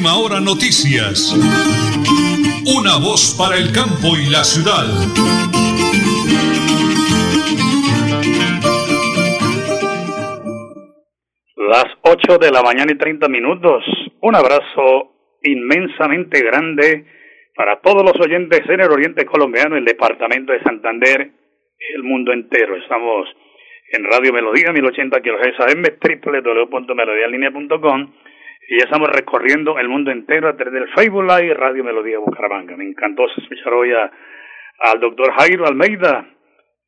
Última 0.00 0.16
hora 0.16 0.40
noticias. 0.40 1.36
Una 2.64 2.96
voz 2.96 3.36
para 3.36 3.58
el 3.58 3.70
campo 3.70 4.16
y 4.16 4.24
la 4.32 4.42
ciudad. 4.44 4.88
Las 11.68 11.84
8 12.00 12.38
de 12.38 12.50
la 12.50 12.62
mañana 12.62 12.92
y 12.92 12.94
30 12.96 13.28
minutos. 13.28 13.84
Un 14.22 14.36
abrazo 14.36 15.12
inmensamente 15.42 16.40
grande 16.44 17.04
para 17.54 17.82
todos 17.82 18.02
los 18.02 18.18
oyentes 18.24 18.62
en 18.70 18.80
el 18.80 18.90
oriente 18.90 19.26
colombiano, 19.26 19.76
el 19.76 19.84
departamento 19.84 20.54
de 20.54 20.62
Santander, 20.62 21.30
el 21.94 22.02
mundo 22.04 22.32
entero. 22.32 22.74
Estamos 22.76 23.28
en 23.92 24.04
Radio 24.04 24.32
Melodía 24.32 24.72
1080 24.72 25.20
kHz 25.20 25.60
AM, 25.60 25.82
www.melodialinea.com 25.92 28.29
y 28.70 28.78
ya 28.78 28.84
estamos 28.84 29.08
recorriendo 29.10 29.76
el 29.80 29.88
mundo 29.88 30.12
entero 30.12 30.48
a 30.48 30.54
través 30.54 30.72
del 30.72 30.88
Facebook 30.90 31.24
Live 31.24 31.54
Radio 31.54 31.82
Melodía 31.82 32.20
Bucaramanga. 32.20 32.76
Me 32.76 32.84
encantó 32.84 33.26
escuchar 33.36 33.72
hoy 33.72 33.90
al 33.92 35.00
doctor 35.00 35.32
Jairo 35.32 35.66
Almeida, 35.66 36.24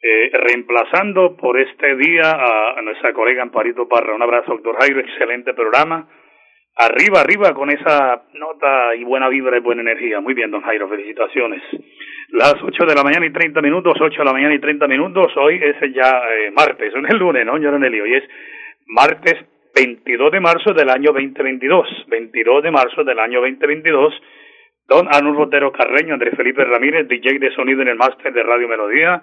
eh, 0.01 0.31
reemplazando 0.33 1.37
por 1.37 1.59
este 1.59 1.97
día 1.97 2.31
a, 2.31 2.79
a, 2.79 2.83
nuestra 2.83 3.13
colega 3.13 3.43
Amparito 3.43 3.89
Parra. 3.89 4.15
Un 4.15 4.23
abrazo, 4.23 4.53
doctor 4.53 4.77
Jairo, 4.79 5.01
excelente 5.01 5.55
programa. 5.55 6.09
Arriba, 6.77 7.21
arriba 7.21 7.53
con 7.53 7.69
esa 7.69 8.27
nota 8.35 8.95
y 8.95 9.03
buena 9.03 9.29
vibra 9.29 9.57
y 9.57 9.61
buena 9.61 9.83
energía. 9.83 10.21
Muy 10.21 10.35
bien, 10.35 10.53
don 10.53 10.63
Jairo, 10.63 10.89
felicitaciones. 10.89 11.63
Las 12.29 12.55
8 12.63 12.87
de 12.87 12.95
la 12.95 13.03
mañana 13.03 13.27
y 13.27 13.33
30 13.33 13.61
minutos, 13.61 13.95
8 14.01 14.19
de 14.21 14.25
la 14.25 14.33
mañana 14.33 14.55
y 14.55 14.61
30 14.61 14.87
minutos. 14.87 15.33
Hoy 15.37 15.61
es 15.61 15.77
ya 15.93 16.23
eh, 16.31 16.53
martes, 16.53 16.93
no 16.95 17.09
es 17.09 17.13
el 17.13 17.19
lunes, 17.19 17.45
¿no, 17.45 17.55
señor 17.55 17.81
Nelly? 17.81 18.01
Hoy 18.01 18.15
es 18.15 18.25
martes 18.87 19.35
22 19.75 20.33
de 20.33 20.41
marzo 20.41 20.73
del 20.75 20.91
año 20.91 21.13
2022. 21.13 22.07
22 22.09 22.63
de 22.63 22.71
marzo 22.71 23.05
del 23.05 23.19
año 23.19 23.41
2022. 23.41 24.15
Don 24.89 25.09
Anu 25.11 25.33
Rotero 25.35 25.73
Carreño, 25.73 26.15
Andrés 26.15 26.35
Felipe 26.37 26.65
Ramírez, 26.65 27.09
DJ 27.09 27.39
de 27.39 27.55
sonido 27.55 27.83
en 27.83 27.89
el 27.89 27.97
máster 27.97 28.33
de 28.33 28.43
Radio 28.43 28.69
Melodía. 28.69 29.23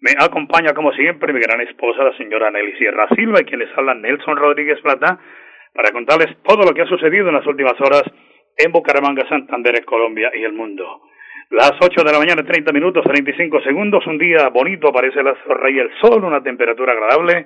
Me 0.00 0.12
acompaña, 0.18 0.72
como 0.72 0.92
siempre, 0.92 1.32
mi 1.32 1.40
gran 1.40 1.60
esposa, 1.60 2.04
la 2.04 2.16
señora 2.16 2.50
Nelly 2.50 2.76
Sierra 2.78 3.06
Silva, 3.14 3.40
y 3.40 3.44
quienes 3.44 3.68
hablan 3.76 4.00
Nelson 4.00 4.36
Rodríguez 4.36 4.80
Plata 4.80 5.18
para 5.74 5.90
contarles 5.90 6.36
todo 6.42 6.64
lo 6.64 6.72
que 6.72 6.82
ha 6.82 6.86
sucedido 6.86 7.28
en 7.28 7.34
las 7.34 7.46
últimas 7.46 7.78
horas 7.80 8.04
en 8.56 8.72
Bucaramanga, 8.72 9.28
Santander, 9.28 9.84
Colombia 9.84 10.30
y 10.34 10.44
el 10.44 10.52
mundo. 10.52 11.02
Las 11.50 11.72
8 11.80 12.04
de 12.04 12.12
la 12.12 12.18
mañana, 12.18 12.44
30 12.44 12.72
minutos, 12.72 13.04
35 13.04 13.60
segundos, 13.62 14.06
un 14.06 14.18
día 14.18 14.48
bonito, 14.48 14.88
aparece 14.88 15.22
la 15.22 15.34
rey 15.34 15.78
el 15.78 15.90
sol, 16.00 16.24
una 16.24 16.42
temperatura 16.42 16.92
agradable. 16.92 17.44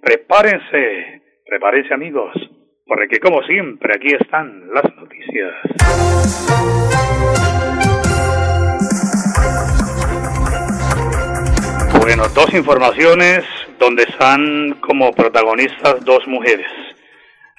Prepárense, 0.00 1.22
prepárense 1.52 1.92
amigos, 1.92 2.32
porque 2.86 3.20
como 3.20 3.42
siempre 3.42 3.92
aquí 3.94 4.08
están 4.18 4.70
las 4.72 4.84
noticias. 4.96 5.52
Bueno, 12.00 12.22
dos 12.34 12.54
informaciones 12.54 13.44
donde 13.78 14.04
están 14.04 14.78
como 14.80 15.12
protagonistas 15.12 16.02
dos 16.06 16.26
mujeres. 16.26 16.66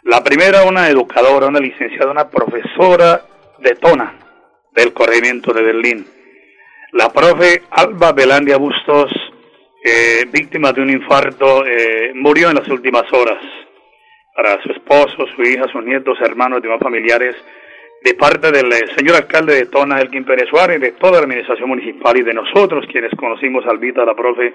La 0.05 0.23
primera, 0.23 0.63
una 0.63 0.89
educadora, 0.89 1.45
una 1.45 1.59
licenciada, 1.59 2.09
una 2.09 2.27
profesora 2.27 3.21
de 3.59 3.75
Tona, 3.75 4.11
del 4.71 4.91
corregimiento 4.91 5.53
de 5.53 5.61
Berlín. 5.61 6.07
La 6.93 7.09
profe 7.13 7.61
Alba 7.69 8.11
Belandia 8.11 8.57
Bustos, 8.57 9.11
eh, 9.83 10.25
víctima 10.31 10.73
de 10.73 10.81
un 10.81 10.89
infarto, 10.89 11.63
eh, 11.63 12.11
murió 12.15 12.49
en 12.49 12.55
las 12.55 12.67
últimas 12.69 13.03
horas. 13.13 13.37
Para 14.35 14.61
su 14.63 14.71
esposo, 14.71 15.27
su 15.35 15.43
hija, 15.43 15.67
sus 15.71 15.83
nietos, 15.83 16.17
hermanos 16.21 16.61
demás 16.61 16.79
familiares, 16.79 17.35
de 18.03 18.13
parte 18.15 18.51
del 18.51 18.71
eh, 18.73 18.87
señor 18.97 19.15
alcalde 19.15 19.55
de 19.55 19.65
Tona, 19.67 20.01
Elkin 20.01 20.25
Pérez 20.25 20.49
Suárez, 20.49 20.81
de 20.81 20.91
toda 20.93 21.13
la 21.13 21.25
administración 21.25 21.69
municipal 21.69 22.17
y 22.17 22.23
de 22.23 22.33
nosotros, 22.33 22.85
quienes 22.91 23.11
conocimos 23.15 23.65
a 23.65 23.69
Albita, 23.69 24.03
la 24.03 24.15
profe, 24.15 24.53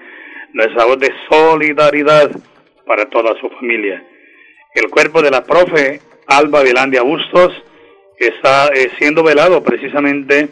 nuestra 0.53 0.85
voz 0.85 0.99
de 0.99 1.11
solidaridad 1.29 2.29
para 2.85 3.05
toda 3.05 3.39
su 3.39 3.49
familia. 3.49 4.03
El 4.75 4.89
cuerpo 4.89 5.21
de 5.21 5.31
la 5.31 5.43
profe 5.43 6.01
Alba 6.27 6.61
Velandia 6.61 7.01
Bustos 7.01 7.63
está 8.17 8.67
eh, 8.67 8.91
siendo 8.97 9.23
velado 9.23 9.63
precisamente 9.63 10.49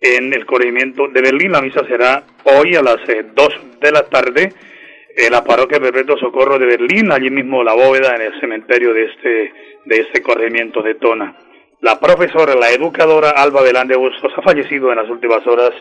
en 0.00 0.32
el 0.34 0.44
corregimiento 0.44 1.08
de 1.08 1.22
Berlín. 1.22 1.52
La 1.52 1.62
misa 1.62 1.86
será 1.86 2.24
hoy 2.44 2.74
a 2.74 2.82
las 2.82 3.08
eh, 3.08 3.24
2 3.34 3.60
de 3.80 3.92
la 3.92 4.02
tarde 4.06 4.52
en 5.16 5.32
la 5.32 5.44
parroquia 5.44 5.80
Perpetuo 5.80 6.18
Socorro 6.18 6.58
de 6.58 6.66
Berlín, 6.66 7.12
allí 7.12 7.30
mismo 7.30 7.62
la 7.62 7.74
bóveda 7.74 8.16
en 8.16 8.22
el 8.22 8.40
cementerio 8.40 8.92
de 8.92 9.04
este, 9.04 9.52
de 9.84 10.00
este 10.00 10.22
corregimiento 10.22 10.82
de 10.82 10.94
Tona. 10.96 11.36
La 11.80 12.00
profesora, 12.00 12.54
la 12.54 12.70
educadora 12.70 13.30
Alba 13.30 13.62
Velandia 13.62 13.96
Bustos 13.96 14.32
ha 14.36 14.42
fallecido 14.42 14.90
en 14.90 14.96
las 14.96 15.08
últimas 15.08 15.46
horas 15.46 15.72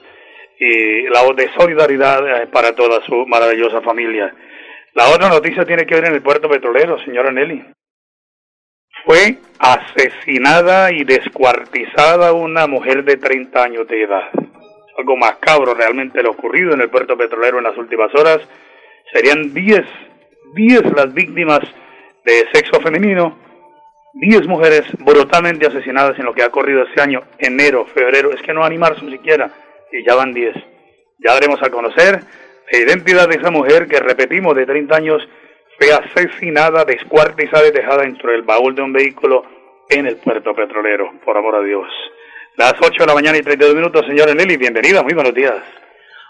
y 0.59 1.03
la 1.03 1.23
voz 1.23 1.35
de 1.35 1.49
solidaridad 1.57 2.43
eh, 2.43 2.47
para 2.47 2.75
toda 2.75 3.01
su 3.05 3.25
maravillosa 3.25 3.81
familia. 3.81 4.33
La 4.93 5.09
otra 5.09 5.29
noticia 5.29 5.65
tiene 5.65 5.85
que 5.85 5.95
ver 5.95 6.05
en 6.05 6.13
el 6.13 6.21
puerto 6.21 6.47
petrolero, 6.47 6.99
señora 6.99 7.31
Nelly. 7.31 7.65
Fue 9.05 9.37
asesinada 9.59 10.91
y 10.91 11.03
descuartizada 11.03 12.33
una 12.33 12.67
mujer 12.67 13.03
de 13.03 13.17
30 13.17 13.63
años 13.63 13.87
de 13.87 14.03
edad. 14.03 14.29
Algo 14.97 15.17
macabro 15.17 15.73
realmente 15.73 16.21
lo 16.21 16.31
ocurrido 16.31 16.73
en 16.73 16.81
el 16.81 16.89
puerto 16.89 17.17
petrolero 17.17 17.57
en 17.57 17.63
las 17.63 17.77
últimas 17.77 18.13
horas. 18.13 18.39
Serían 19.13 19.53
10, 19.53 19.81
10 20.55 20.83
las 20.95 21.13
víctimas 21.13 21.59
de 22.25 22.47
sexo 22.51 22.81
femenino, 22.81 23.37
10 24.13 24.47
mujeres 24.47 24.83
brutalmente 24.99 25.67
asesinadas 25.67 26.17
en 26.17 26.25
lo 26.25 26.33
que 26.33 26.43
ha 26.43 26.49
corrido 26.49 26.83
este 26.83 27.01
año, 27.01 27.21
enero, 27.37 27.85
febrero, 27.93 28.31
es 28.31 28.41
que 28.41 28.53
no 28.53 28.63
animarse 28.63 29.07
siquiera, 29.09 29.51
y 29.91 30.03
ya 30.03 30.15
van 30.15 30.33
10. 30.33 30.55
Ya 31.19 31.33
daremos 31.33 31.61
a 31.61 31.69
conocer 31.69 32.21
la 32.71 32.79
identidad 32.79 33.27
de 33.29 33.35
esa 33.35 33.51
mujer 33.51 33.87
que, 33.87 33.99
repetimos, 33.99 34.55
de 34.55 34.65
30 34.65 34.95
años, 34.95 35.29
fue 35.77 35.91
asesinada, 35.91 36.83
descuartizada 36.85 37.67
y 37.67 37.71
dejada 37.71 38.03
dentro 38.03 38.31
del 38.31 38.41
baúl 38.41 38.73
de 38.73 38.81
un 38.81 38.93
vehículo 38.93 39.43
en 39.89 40.07
el 40.07 40.17
puerto 40.17 40.55
petrolero, 40.55 41.11
por 41.23 41.37
amor 41.37 41.55
a 41.55 41.63
Dios. 41.63 41.87
Las 42.57 42.73
8 42.79 42.91
de 42.99 43.07
la 43.07 43.13
mañana 43.13 43.37
y 43.37 43.41
32 43.41 43.75
minutos, 43.75 44.05
señora 44.07 44.33
Nelly, 44.33 44.57
bienvenida, 44.57 45.03
muy 45.03 45.13
buenos 45.13 45.33
días. 45.33 45.82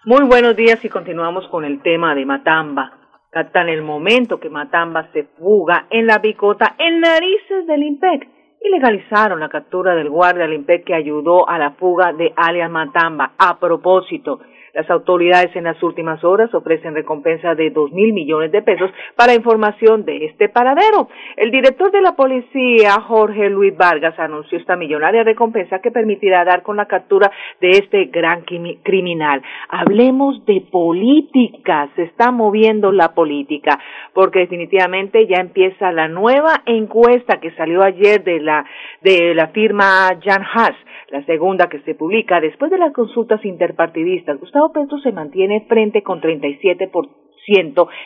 Muy 0.06 0.26
buenos 0.26 0.58
días 0.58 0.84
y 0.84 0.90
continuamos 0.90 1.48
con 1.48 1.64
el 1.64 1.82
tema 1.82 2.14
de 2.14 2.26
Matamba. 2.26 2.92
Captan 3.30 3.70
el 3.70 3.82
momento 3.84 4.38
que 4.38 4.50
Matamba 4.50 5.08
se 5.14 5.24
fuga 5.40 5.88
en 5.90 6.08
la 6.08 6.18
bicota 6.18 6.76
en 6.78 7.00
narices 7.00 7.66
del 7.66 7.84
IMPEC 7.84 8.28
y 8.60 8.70
legalizaron 8.70 9.40
la 9.40 9.48
captura 9.48 9.96
del 9.96 10.10
guardia 10.10 10.44
del 10.44 10.56
IMPEC 10.56 10.84
que 10.84 10.94
ayudó 10.94 11.48
a 11.48 11.58
la 11.58 11.72
fuga 11.72 12.12
de 12.12 12.34
alias 12.36 12.70
Matamba. 12.70 13.32
A 13.38 13.58
propósito, 13.58 14.42
las 14.74 14.90
autoridades 14.90 15.56
en 15.56 15.66
las 15.66 15.82
últimas 15.84 16.24
horas 16.24 16.54
ofrecen 16.54 16.96
recompensa 16.96 17.54
de 17.54 17.70
dos 17.70 17.92
mil 17.92 18.12
millones 18.12 18.52
de 18.52 18.62
pesos 18.62 18.92
para 19.16 19.36
información 19.36 20.04
de 20.04 20.26
este 20.26 20.50
paradero. 20.50 21.10
El 21.38 21.52
director 21.52 21.92
de 21.92 22.02
la 22.02 22.16
policía, 22.16 22.94
Jorge 23.02 23.50
Luis 23.50 23.76
Vargas, 23.78 24.18
anunció 24.18 24.58
esta 24.58 24.76
millonaria 24.76 25.24
recompensa 25.24 25.80
que 25.80 25.92
permitirá 25.92 26.44
dar 26.44 26.64
con 26.64 26.78
la 26.78 26.88
captura 26.88 27.32
de 27.62 27.70
este 27.70 28.06
gran 28.06 28.44
criminal. 28.44 29.42
Hablemos 29.70 30.44
de 30.46 30.62
política, 30.72 31.90
se 31.96 32.04
está 32.04 32.32
moviendo 32.32 32.92
la 32.92 33.14
política, 33.14 33.80
porque 34.14 34.40
definitivamente 34.40 35.28
ya 35.28 35.40
empieza 35.40 35.92
la 35.92 36.08
nueva 36.08 36.64
encuesta 36.66 37.40
que 37.40 37.52
salió 37.52 37.84
ayer 37.84 38.24
de 38.24 38.40
la, 38.40 38.66
de 39.02 39.36
la 39.36 39.48
firma 39.50 40.10
Jan 40.24 40.44
Haas 40.44 40.76
la 41.14 41.24
segunda 41.26 41.70
que 41.70 41.80
se 41.82 41.94
publica 41.94 42.42
después 42.42 42.72
de 42.72 42.80
las 42.80 42.92
consultas 42.92 43.46
interpartidistas, 43.46 44.40
Gustavo 44.40 44.74
Petro 44.74 44.98
se 44.98 45.12
mantiene 45.12 45.64
frente 45.70 46.02
con 46.02 46.20
37 46.20 46.88
por 46.88 47.08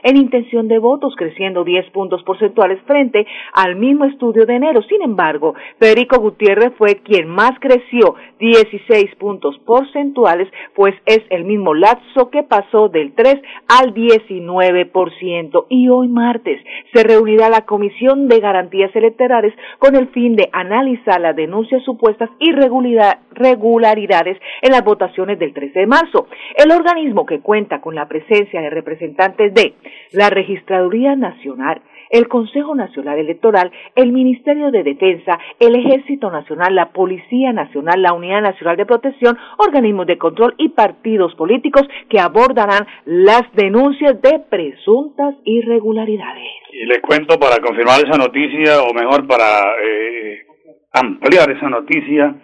en 0.04 0.18
intención 0.18 0.68
de 0.68 0.80
votos, 0.80 1.14
creciendo 1.16 1.64
10 1.64 1.92
puntos 1.92 2.24
porcentuales 2.24 2.82
frente 2.86 3.26
al 3.54 3.76
mismo 3.76 4.06
estudio 4.06 4.46
de 4.46 4.56
enero. 4.56 4.82
Sin 4.84 5.02
embargo, 5.02 5.54
Federico 5.80 6.20
Gutiérrez 6.20 6.74
fue 6.78 6.98
quien 7.04 7.28
más 7.28 7.52
creció 7.60 8.16
16 8.40 9.16
puntos 9.16 9.58
porcentuales, 9.60 10.50
pues 10.76 10.96
es 11.06 11.22
el 11.30 11.44
mismo 11.44 11.74
lapso 11.74 12.30
que 12.30 12.44
pasó 12.44 12.90
del 12.90 13.14
3 13.14 13.36
al 13.68 13.94
19%. 13.94 15.66
Y 15.70 15.90
hoy 15.90 16.08
martes 16.08 16.62
se 16.94 17.04
reunirá 17.04 17.50
la 17.50 17.62
Comisión 17.62 18.28
de 18.28 18.40
Garantías 18.40 18.96
Electorales 18.96 19.54
con 19.80 19.96
el 19.96 20.08
fin 20.10 20.36
de 20.36 20.50
analizar 20.52 21.22
las 21.22 21.36
denuncias 21.36 21.84
supuestas 21.84 22.30
irregularidades 22.40 24.38
en 24.62 24.72
las 24.72 24.84
votaciones 24.84 25.38
del 25.40 25.54
13 25.54 25.80
de 25.80 25.88
marzo. 25.88 26.28
El 26.56 26.72
organismo 26.72 27.26
que 27.26 27.42
cuenta 27.42 27.82
con 27.82 27.94
la 27.96 28.08
presencia 28.08 28.62
de 28.62 28.70
representantes 28.70 29.27
de 29.36 29.74
la 30.14 30.30
Registraduría 30.30 31.16
Nacional, 31.16 31.82
el 32.10 32.28
Consejo 32.28 32.76
Nacional 32.76 33.20
Electoral, 33.20 33.72
el 33.96 34.12
Ministerio 34.12 34.72
de 34.72 34.84
Defensa, 34.84 35.38
el 35.60 35.76
Ejército 35.76 36.32
Nacional, 36.32 36.74
la 36.76 36.92
Policía 36.92 37.52
Nacional, 37.54 38.02
la 38.02 38.14
Unidad 38.14 38.42
Nacional 38.42 38.78
de 38.78 38.86
Protección, 38.86 39.38
organismos 39.58 40.08
de 40.08 40.18
control 40.18 40.56
y 40.58 40.70
partidos 40.70 41.36
políticos 41.36 41.84
que 42.10 42.20
abordarán 42.20 42.88
las 43.06 43.44
denuncias 43.54 44.22
de 44.22 44.40
presuntas 44.50 45.36
irregularidades. 45.44 46.48
Y 46.72 46.86
les 46.86 47.00
cuento 47.02 47.40
para 47.40 47.58
confirmar 47.58 48.00
esa 48.00 48.18
noticia, 48.18 48.82
o 48.84 48.94
mejor 48.94 49.28
para 49.28 49.74
eh, 49.84 50.46
ampliar 50.94 51.50
esa 51.52 51.70
noticia. 51.70 52.36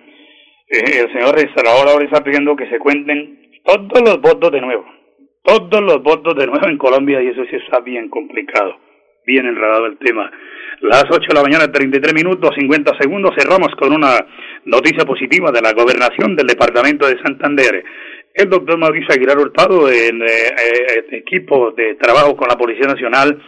Eh, 0.68 1.06
el 1.06 1.14
señor 1.14 1.36
registrador 1.36 1.88
ahora 1.88 2.06
está 2.06 2.24
pidiendo 2.24 2.56
que 2.56 2.70
se 2.70 2.80
cuenten 2.80 3.40
todos 3.64 4.02
los 4.04 4.22
votos 4.22 4.52
de 4.52 4.62
nuevo, 4.62 4.86
todos 5.44 5.82
los 5.82 6.02
votos 6.02 6.36
de 6.36 6.48
nuevo 6.48 6.68
en 6.68 6.78
Colombia 6.78 7.22
y 7.22 7.28
eso 7.28 7.44
sí 7.50 7.58
está 7.58 7.82
bien 7.82 8.10
complicado, 8.10 8.78
bien 9.26 9.46
enredado 9.46 9.86
el 9.86 9.98
tema. 9.98 10.32
Las 10.82 11.06
8 11.10 11.20
de 11.30 11.36
la 11.36 11.44
mañana, 11.44 11.72
33 11.72 12.14
minutos, 12.14 12.52
50 12.58 12.98
segundos, 13.00 13.36
cerramos 13.38 13.70
con 13.76 13.94
una 13.94 14.26
noticia 14.66 15.06
positiva 15.06 15.52
de 15.52 15.62
la 15.62 15.74
gobernación 15.74 16.36
del 16.36 16.48
departamento 16.48 17.08
de 17.08 17.22
Santander. 17.22 17.84
El 18.34 18.50
doctor 18.50 18.78
Mauricio 18.78 19.14
Aguilar 19.14 19.38
Hurtado, 19.38 19.90
en 19.90 20.22
eh, 20.22 20.28
eh, 20.28 21.06
equipo 21.12 21.72
de 21.72 21.96
trabajo 21.96 22.36
con 22.36 22.48
la 22.48 22.58
Policía 22.58 22.88
Nacional, 22.88 23.40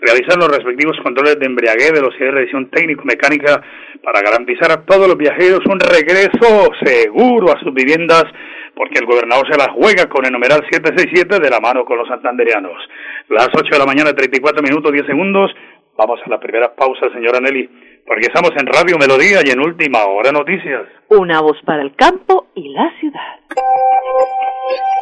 realizar 0.00 0.38
los 0.38 0.48
respectivos 0.48 0.96
controles 1.02 1.38
de 1.38 1.46
embriaguez, 1.46 1.92
velocidad 1.92 2.26
de 2.26 2.30
revisión 2.32 2.70
técnico-mecánica 2.70 3.62
para 4.02 4.22
garantizar 4.22 4.72
a 4.72 4.84
todos 4.84 5.06
los 5.06 5.16
viajeros 5.16 5.60
un 5.66 5.78
regreso 5.78 6.70
seguro 6.82 7.52
a 7.52 7.60
sus 7.60 7.74
viviendas, 7.74 8.24
porque 8.80 8.98
el 8.98 9.04
gobernador 9.04 9.46
se 9.46 9.58
la 9.58 9.70
juega 9.74 10.08
con 10.08 10.24
el 10.24 10.32
numeral 10.32 10.64
767 10.70 11.38
de 11.38 11.50
la 11.50 11.60
mano 11.60 11.84
con 11.84 11.98
los 11.98 12.08
santanderianos. 12.08 12.80
Las 13.28 13.48
8 13.54 13.68
de 13.70 13.78
la 13.78 13.84
mañana, 13.84 14.14
34 14.14 14.62
minutos, 14.62 14.90
10 14.90 15.04
segundos. 15.04 15.50
Vamos 15.98 16.18
a 16.24 16.30
la 16.30 16.40
primera 16.40 16.74
pausa, 16.74 17.12
señora 17.12 17.40
Nelly, 17.40 17.68
porque 18.06 18.28
estamos 18.28 18.52
en 18.56 18.66
Radio 18.66 18.96
Melodía 18.96 19.40
y 19.44 19.50
en 19.50 19.60
Última 19.60 20.06
Hora 20.06 20.32
Noticias. 20.32 20.88
Una 21.08 21.42
voz 21.42 21.58
para 21.66 21.82
el 21.82 21.94
campo 21.94 22.46
y 22.54 22.70
la 22.70 22.90
ciudad. 22.98 23.36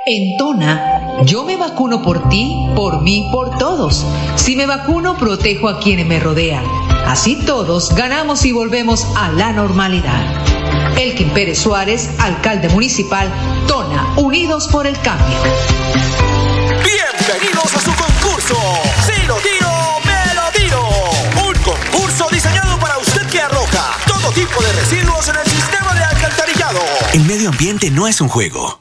En 0.07 0.37
Tona, 0.39 1.23
yo 1.25 1.45
me 1.45 1.57
vacuno 1.57 2.03
por 2.03 2.29
ti, 2.29 2.51
por 2.75 3.01
mí, 3.01 3.31
por 3.31 3.59
todos. 3.59 3.95
Si 4.35 4.57
me 4.57 4.67
vacuno, 4.67 5.15
protejo 5.17 5.69
a 5.69 5.79
quienes 5.79 6.09
me 6.09 6.19
rodean. 6.19 6.65
Así 7.07 7.47
todos 7.47 7.95
ganamos 7.97 8.45
y 8.45 8.51
volvemos 8.53 9.07
a 9.17 9.31
la 9.31 9.53
normalidad. 9.53 10.58
Elkin 10.99 11.31
Pérez 11.31 11.61
Suárez, 11.61 12.11
alcalde 12.19 12.69
municipal, 12.71 13.33
Tona, 13.69 14.15
Unidos 14.17 14.67
por 14.67 14.85
el 14.85 14.99
Cambio. 15.01 15.39
Bienvenidos 16.83 17.73
a 17.73 17.81
su 17.81 17.95
concurso. 17.95 18.57
Si 19.07 19.23
lo 19.27 19.37
tiro, 19.37 19.71
me 20.05 20.35
lo 20.35 20.51
tiro. 20.53 20.89
Un 21.47 21.55
concurso 21.63 22.27
diseñado 22.33 22.79
para 22.81 22.99
usted 22.99 23.25
que 23.29 23.41
arroja 23.41 23.97
todo 24.09 24.33
tipo 24.33 24.61
de 24.61 24.73
residuos 24.73 25.29
en 25.29 25.37
el 25.37 25.47
sistema 25.47 25.95
de 25.95 26.03
alcantarillado. 26.03 26.81
El 27.13 27.25
medio 27.27 27.51
ambiente 27.51 27.93
no 27.93 28.09
es 28.09 28.21
un 28.21 28.29
juego. 28.29 28.81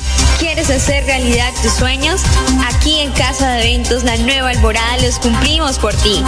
¿Quieres 0.41 0.69
hacer 0.71 1.05
realidad 1.05 1.53
tus 1.61 1.71
sueños? 1.73 2.23
Aquí 2.73 2.99
en 2.99 3.11
Casa 3.11 3.51
de 3.51 3.59
Eventos 3.59 4.03
La 4.03 4.17
Nueva 4.17 4.49
Alborada 4.49 4.97
los 4.97 5.19
cumplimos 5.19 5.77
por 5.77 5.93
ti. 5.93 6.23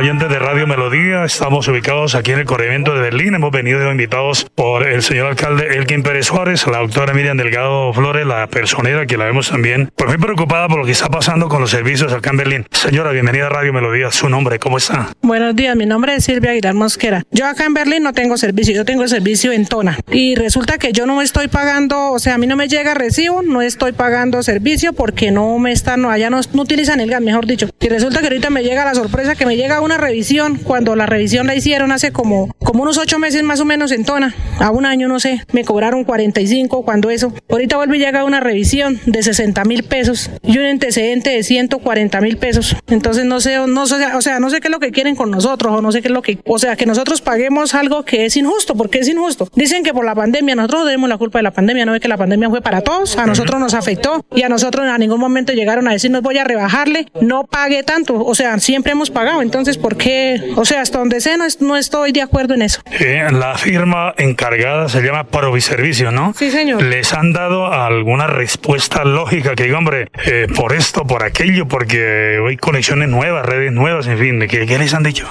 Oyentes 0.00 0.30
de 0.30 0.38
Radio 0.38 0.66
Melodía, 0.66 1.24
estamos 1.24 1.68
ubicados 1.68 2.14
aquí 2.14 2.32
en 2.32 2.38
el 2.38 2.46
corregimiento 2.46 2.94
de 2.94 3.02
Berlín. 3.02 3.34
Hemos 3.34 3.50
venido 3.50 3.90
invitados 3.90 4.46
por 4.54 4.88
el 4.88 5.02
señor 5.02 5.26
alcalde 5.26 5.76
Elkin 5.76 6.02
Pérez 6.02 6.24
Suárez, 6.24 6.66
la 6.66 6.78
doctora 6.78 7.12
Miriam 7.12 7.36
Delgado 7.36 7.92
Flores, 7.92 8.26
la 8.26 8.46
personera 8.46 9.04
que 9.04 9.18
la 9.18 9.26
vemos 9.26 9.50
también, 9.50 9.90
pues 9.94 10.08
muy 10.08 10.16
preocupada 10.16 10.68
por 10.68 10.78
lo 10.78 10.86
que 10.86 10.92
está 10.92 11.10
pasando 11.10 11.50
con 11.50 11.60
los 11.60 11.70
servicios 11.70 12.14
acá 12.14 12.30
en 12.30 12.38
Berlín. 12.38 12.66
Señora, 12.70 13.12
bienvenida 13.12 13.48
a 13.48 13.48
Radio 13.50 13.74
Melodía. 13.74 14.10
Su 14.10 14.30
nombre, 14.30 14.58
¿cómo 14.58 14.78
está? 14.78 15.10
Buenos 15.20 15.54
días, 15.54 15.76
mi 15.76 15.84
nombre 15.84 16.14
es 16.14 16.24
Silvia 16.24 16.52
Aguilar 16.52 16.72
Mosquera. 16.72 17.22
Yo 17.30 17.46
acá 17.46 17.66
en 17.66 17.74
Berlín 17.74 18.02
no 18.02 18.14
tengo 18.14 18.38
servicio, 18.38 18.74
yo 18.74 18.86
tengo 18.86 19.06
servicio 19.06 19.52
en 19.52 19.66
Tona. 19.66 19.98
Y 20.10 20.34
resulta 20.34 20.78
que 20.78 20.92
yo 20.92 21.04
no 21.04 21.20
estoy 21.20 21.48
pagando, 21.48 22.12
o 22.12 22.18
sea, 22.18 22.36
a 22.36 22.38
mí 22.38 22.46
no 22.46 22.56
me 22.56 22.68
llega 22.68 22.94
recibo, 22.94 23.42
no 23.42 23.60
estoy 23.60 23.92
pagando 23.92 24.42
servicio 24.42 24.94
porque 24.94 25.30
no 25.30 25.58
me 25.58 25.72
están, 25.72 26.06
allá 26.06 26.30
no, 26.30 26.40
no 26.54 26.62
utilizan 26.62 27.00
el 27.00 27.10
gas, 27.10 27.20
mejor 27.20 27.44
dicho. 27.44 27.68
Y 27.78 27.88
resulta 27.90 28.20
que 28.20 28.28
ahorita 28.28 28.48
me 28.48 28.62
llega 28.62 28.86
la 28.86 28.94
sorpresa 28.94 29.34
que 29.34 29.44
me 29.44 29.58
llega 29.58 29.82
una 29.82 29.89
revisión, 29.98 30.56
cuando 30.56 30.96
la 30.96 31.06
revisión 31.06 31.46
la 31.46 31.54
hicieron 31.54 31.92
hace 31.92 32.12
como, 32.12 32.54
como 32.62 32.82
unos 32.82 32.98
ocho 32.98 33.18
meses 33.18 33.42
más 33.42 33.60
o 33.60 33.64
menos 33.64 33.92
en 33.92 34.04
Tona, 34.04 34.34
a 34.58 34.70
un 34.70 34.86
año 34.86 35.08
no 35.08 35.20
sé, 35.20 35.44
me 35.52 35.64
cobraron 35.64 36.04
45 36.04 36.82
cuando 36.82 37.10
eso. 37.10 37.32
Ahorita 37.48 37.76
vuelve 37.76 37.96
y 37.96 38.00
llega 38.00 38.24
una 38.24 38.40
revisión 38.40 39.00
de 39.06 39.22
60 39.22 39.64
mil 39.64 39.82
pesos 39.82 40.30
y 40.42 40.58
un 40.58 40.64
antecedente 40.64 41.30
de 41.30 41.42
140 41.42 42.20
mil 42.20 42.36
pesos. 42.36 42.76
Entonces 42.88 43.24
no 43.24 43.40
sé, 43.40 43.58
no 43.66 43.86
sé, 43.86 43.94
o 44.14 44.20
sea, 44.20 44.40
no 44.40 44.50
sé 44.50 44.60
qué 44.60 44.68
es 44.68 44.72
lo 44.72 44.80
que 44.80 44.90
quieren 44.90 45.16
con 45.16 45.30
nosotros 45.30 45.74
o 45.74 45.82
no 45.82 45.92
sé 45.92 46.02
qué 46.02 46.08
es 46.08 46.14
lo 46.14 46.22
que, 46.22 46.38
o 46.46 46.58
sea, 46.58 46.76
que 46.76 46.86
nosotros 46.86 47.20
paguemos 47.20 47.74
algo 47.74 48.04
que 48.04 48.26
es 48.26 48.36
injusto, 48.36 48.74
porque 48.74 48.98
es 49.00 49.08
injusto. 49.08 49.48
Dicen 49.54 49.82
que 49.82 49.92
por 49.92 50.04
la 50.04 50.14
pandemia, 50.14 50.54
nosotros 50.54 50.84
tenemos 50.84 51.08
la 51.08 51.18
culpa 51.18 51.38
de 51.38 51.44
la 51.44 51.50
pandemia, 51.50 51.86
no 51.86 51.94
es 51.94 52.00
que 52.00 52.08
la 52.08 52.16
pandemia 52.16 52.48
fue 52.50 52.60
para 52.60 52.80
todos, 52.82 53.16
a 53.16 53.26
nosotros 53.26 53.60
nos 53.60 53.74
afectó 53.74 54.24
y 54.34 54.42
a 54.42 54.48
nosotros 54.48 54.86
a 54.88 54.98
ningún 54.98 55.20
momento 55.20 55.52
llegaron 55.52 55.88
a 55.88 55.92
decirnos 55.92 56.22
voy 56.22 56.38
a 56.38 56.44
rebajarle, 56.44 57.06
no 57.20 57.44
pague 57.44 57.82
tanto, 57.82 58.24
o 58.24 58.34
sea, 58.34 58.58
siempre 58.58 58.92
hemos 58.92 59.10
pagado. 59.10 59.42
Entonces, 59.42 59.78
¿por 59.80 59.96
qué? 59.96 60.52
O 60.56 60.64
sea, 60.64 60.80
hasta 60.80 60.98
donde 60.98 61.20
sé, 61.20 61.36
no, 61.60 61.76
estoy 61.76 62.12
de 62.12 62.22
acuerdo 62.22 62.54
en 62.54 62.62
eso. 62.62 62.82
Eh, 62.90 63.26
la 63.30 63.56
firma 63.56 64.14
encargada 64.18 64.88
se 64.88 65.02
llama 65.02 65.24
Proviservicio, 65.24 66.10
¿no? 66.10 66.34
Sí, 66.36 66.50
señor. 66.50 66.82
¿Les 66.82 67.12
han 67.12 67.32
dado 67.32 67.72
alguna 67.72 68.26
respuesta 68.26 69.04
lógica 69.04 69.54
que 69.54 69.64
diga, 69.64 69.78
hombre, 69.78 70.08
eh, 70.26 70.46
por 70.54 70.74
esto, 70.74 71.06
por 71.06 71.24
aquello, 71.24 71.66
porque 71.66 72.38
hay 72.46 72.56
conexiones 72.56 73.08
nuevas, 73.08 73.44
redes 73.44 73.72
nuevas, 73.72 74.06
en 74.06 74.18
fin, 74.18 74.40
¿qué, 74.48 74.66
qué 74.66 74.78
les 74.78 74.94
han 74.94 75.02
dicho? 75.02 75.28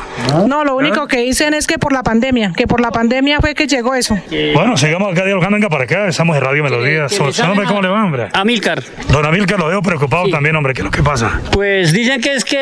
No, 0.47 0.63
lo 0.63 0.75
único 0.75 1.07
que 1.07 1.19
dicen 1.19 1.53
es 1.53 1.67
que 1.67 1.77
por 1.77 1.93
la 1.93 2.03
pandemia, 2.03 2.53
que 2.55 2.67
por 2.67 2.81
la 2.81 2.91
pandemia 2.91 3.39
fue 3.39 3.55
que 3.55 3.67
llegó 3.67 3.95
eso. 3.95 4.17
Bueno, 4.53 4.77
sigamos 4.77 5.11
acá 5.11 5.25
dialogando, 5.25 5.55
venga 5.55 5.69
para 5.69 5.83
acá, 5.83 6.07
estamos 6.07 6.35
en 6.37 6.43
Radio 6.43 6.63
Melodía. 6.63 7.07
¿Cómo 7.67 7.81
le 7.81 7.89
va, 7.89 8.03
hombre? 8.03 8.27
Amilcar. 8.33 8.83
Don 9.11 9.25
Amilcar, 9.25 9.59
lo 9.59 9.67
veo 9.67 9.81
preocupado 9.81 10.29
también, 10.29 10.55
hombre, 10.55 10.73
¿qué 10.73 10.81
es 10.81 10.85
lo 10.85 10.91
que 10.91 11.03
pasa? 11.03 11.41
Pues 11.51 11.93
dicen 11.93 12.21
que 12.21 12.33
es 12.33 12.45
que, 12.45 12.57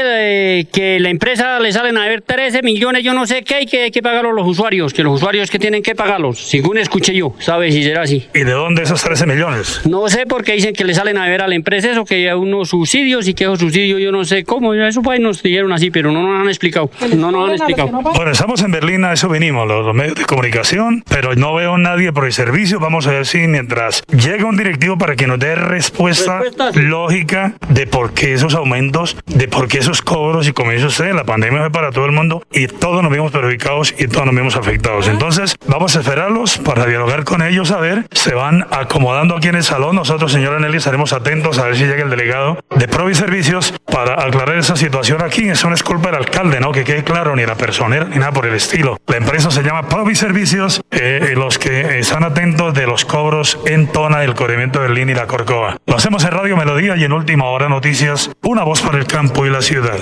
eh, 0.60 0.67
que 0.72 1.00
la 1.00 1.10
empresa 1.10 1.60
le 1.60 1.72
salen 1.77 1.96
a 1.98 2.07
ver 2.07 2.24
13 2.24 2.63
millones, 2.63 3.03
yo 3.03 3.13
no 3.13 3.27
sé 3.27 3.43
qué, 3.43 3.62
y 3.62 3.65
que 3.67 3.84
hay 3.84 3.91
que 3.91 4.01
pagarlos 4.01 4.34
los 4.34 4.48
usuarios, 4.48 4.93
que 4.93 5.03
los 5.03 5.13
usuarios 5.13 5.51
que 5.51 5.60
tienen 5.60 5.84
que 5.84 5.93
pagarlos, 5.93 6.39
según 6.39 6.79
escuché 6.79 7.13
yo, 7.13 7.36
¿sabes 7.38 7.72
si 7.72 7.84
será 7.84 8.01
así? 8.01 8.27
¿Y 8.34 8.39
de 8.39 8.51
dónde 8.51 8.81
esos 8.81 9.03
13 9.03 9.27
millones? 9.27 9.81
No 9.86 10.10
sé, 10.10 10.25
porque 10.25 10.53
dicen 10.53 10.74
que 10.74 10.84
le 10.84 10.96
salen 10.96 11.19
a 11.19 11.27
ver 11.27 11.43
a 11.43 11.48
la 11.48 11.53
empresa 11.53 11.91
eso, 11.91 12.03
que 12.03 12.27
hay 12.27 12.36
unos 12.36 12.69
subsidios 12.69 13.27
y 13.27 13.36
que 13.36 13.43
esos 13.43 13.60
subsidios 13.60 14.01
yo 14.01 14.12
no 14.12 14.25
sé 14.25 14.43
cómo, 14.43 14.74
eso 14.74 15.03
pues 15.03 15.19
nos 15.19 15.43
dijeron 15.43 15.72
así, 15.72 15.91
pero 15.91 16.12
no 16.12 16.24
nos 16.24 16.41
han 16.41 16.48
explicado, 16.48 16.89
no 17.15 17.31
nos 17.31 17.48
han 17.48 17.55
explicado. 17.57 17.89
Bueno, 17.89 18.31
estamos 18.31 18.63
en 18.63 18.72
Berlín, 18.72 19.03
a 19.03 19.13
eso 19.13 19.29
venimos, 19.29 19.67
los, 19.67 19.93
medios 19.93 20.15
de 20.15 20.25
comunicación, 20.25 21.03
pero 21.07 21.36
no 21.36 21.53
veo 21.53 21.77
nadie 21.77 22.12
por 22.12 22.25
el 22.25 22.34
servicio, 22.34 22.79
vamos 22.79 23.05
a 23.05 23.12
ver 23.12 23.27
si 23.27 23.38
mientras 23.48 24.01
llega 24.07 24.46
un 24.46 24.57
directivo 24.57 24.98
para 24.98 25.15
que 25.15 25.27
nos 25.27 25.38
dé 25.38 25.53
respuesta 25.53 26.41
lógica 26.74 27.53
de 27.69 27.86
por 27.86 28.15
qué 28.15 28.34
esos 28.34 28.55
aumentos, 28.55 29.15
de 29.27 29.48
por 29.48 29.67
qué 29.67 29.77
esos 29.77 30.01
cobros 30.01 30.48
y 30.48 30.53
como 30.53 30.72
dice 30.72 30.88
usted, 30.88 31.13
la 31.13 31.24
pandemia 31.24 31.66
fue 31.67 31.71
para 31.71 31.91
todo 31.91 32.05
el 32.05 32.12
mundo 32.12 32.43
y 32.51 32.67
todos 32.67 33.01
nos 33.03 33.12
vimos 33.12 33.31
perjudicados 33.31 33.93
y 33.97 34.07
todos 34.07 34.25
nos 34.25 34.36
vimos 34.36 34.55
afectados. 34.55 35.07
Entonces, 35.07 35.55
vamos 35.67 35.95
a 35.95 36.00
esperarlos 36.00 36.57
para 36.59 36.86
dialogar 36.86 37.24
con 37.24 37.41
ellos, 37.41 37.71
a 37.71 37.79
ver, 37.79 38.05
se 38.12 38.33
van 38.33 38.65
acomodando 38.71 39.36
aquí 39.36 39.47
en 39.47 39.55
el 39.55 39.63
salón. 39.63 39.95
Nosotros, 39.95 40.31
señora 40.31 40.59
Nelly, 40.59 40.77
estaremos 40.77 41.13
atentos 41.13 41.59
a 41.59 41.65
ver 41.65 41.75
si 41.75 41.86
llega 41.86 42.03
el 42.03 42.09
delegado 42.09 42.59
de 42.75 42.88
Provi 42.88 43.15
Servicios 43.15 43.74
para 43.91 44.13
aclarar 44.13 44.57
esa 44.57 44.75
situación 44.75 45.21
aquí. 45.24 45.50
Eso 45.50 45.67
no 45.69 45.75
es 45.75 45.83
culpa 45.83 46.07
del 46.09 46.17
alcalde, 46.17 46.59
¿no? 46.59 46.71
Que 46.71 46.83
quede 46.83 47.03
claro, 47.03 47.36
ni 47.36 47.45
la 47.45 47.55
personera, 47.55 48.05
ni 48.05 48.17
nada 48.17 48.31
por 48.31 48.45
el 48.45 48.53
estilo. 48.53 48.97
La 49.07 49.17
empresa 49.17 49.51
se 49.51 49.63
llama 49.63 49.89
Provi 49.89 50.15
Servicios, 50.15 50.81
eh, 50.91 51.33
los 51.36 51.57
que 51.57 52.00
están 52.00 52.24
atentos 52.24 52.74
de 52.74 52.86
los 52.88 53.03
cobros 53.03 53.59
en 53.65 53.88
Tona, 53.88 54.24
el 54.24 54.36
corrimiento 54.36 54.81
del 54.81 54.93
Lini 54.93 55.12
y 55.12 55.15
la 55.15 55.27
Corcova. 55.27 55.77
Lo 55.86 55.95
hacemos 55.95 56.24
en 56.24 56.31
Radio 56.31 56.55
Melodía 56.55 56.95
y 56.95 57.03
en 57.03 57.12
Última 57.12 57.45
Hora 57.45 57.67
Noticias, 57.67 58.31
una 58.41 58.63
voz 58.63 58.81
para 58.81 58.97
el 58.97 59.05
campo 59.05 59.45
y 59.45 59.50
la 59.50 59.62
ciudad. 59.62 59.97